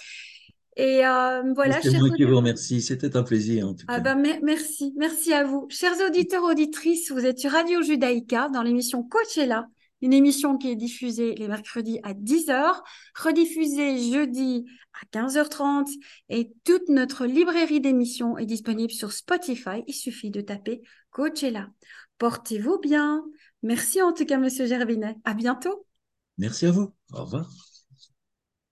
Et 0.77 1.05
euh, 1.05 1.53
voilà. 1.55 1.81
C'est 1.83 1.99
moi 1.99 2.11
qui 2.11 2.25
vous 2.25 2.37
remercie. 2.37 2.81
C'était 2.81 3.17
un 3.17 3.23
plaisir 3.23 3.69
en 3.69 3.75
tout 3.75 3.85
ah 3.89 4.01
cas. 4.01 4.15
Ben, 4.15 4.41
merci, 4.43 4.95
merci 4.97 5.33
à 5.33 5.45
vous, 5.45 5.67
chers 5.69 5.97
auditeurs 6.07 6.45
auditrices. 6.45 7.11
Vous 7.11 7.27
êtes 7.27 7.39
sur 7.39 7.51
Radio 7.51 7.83
Judaïka 7.83 8.49
dans 8.51 8.63
l'émission 8.63 9.03
Coachella, 9.03 9.67
une 10.01 10.13
émission 10.13 10.57
qui 10.59 10.71
est 10.71 10.77
diffusée 10.77 11.35
les 11.35 11.49
mercredis 11.49 11.99
à 12.03 12.15
10h, 12.15 12.81
rediffusée 13.15 13.99
jeudi 14.13 14.65
à 15.03 15.19
15h30 15.19 15.89
et 16.29 16.53
toute 16.65 16.89
notre 16.89 17.27
librairie 17.27 17.81
d'émissions 17.81 18.39
est 18.39 18.47
disponible 18.47 18.93
sur 18.93 19.13
Spotify. 19.13 19.83
Il 19.87 19.95
suffit 19.95 20.31
de 20.31 20.41
taper 20.41 20.83
Coachella. 21.11 21.69
Portez-vous 22.19 22.79
bien. 22.79 23.25
Merci 23.63 24.03
en 24.03 24.13
tout 24.13 24.25
cas, 24.25 24.39
Monsieur 24.39 24.67
Gervinet. 24.67 25.17
À 25.25 25.35
bientôt. 25.35 25.87
Merci 26.39 26.67
à 26.67 26.71
vous. 26.71 26.93
Au 27.13 27.25
revoir. 27.25 27.70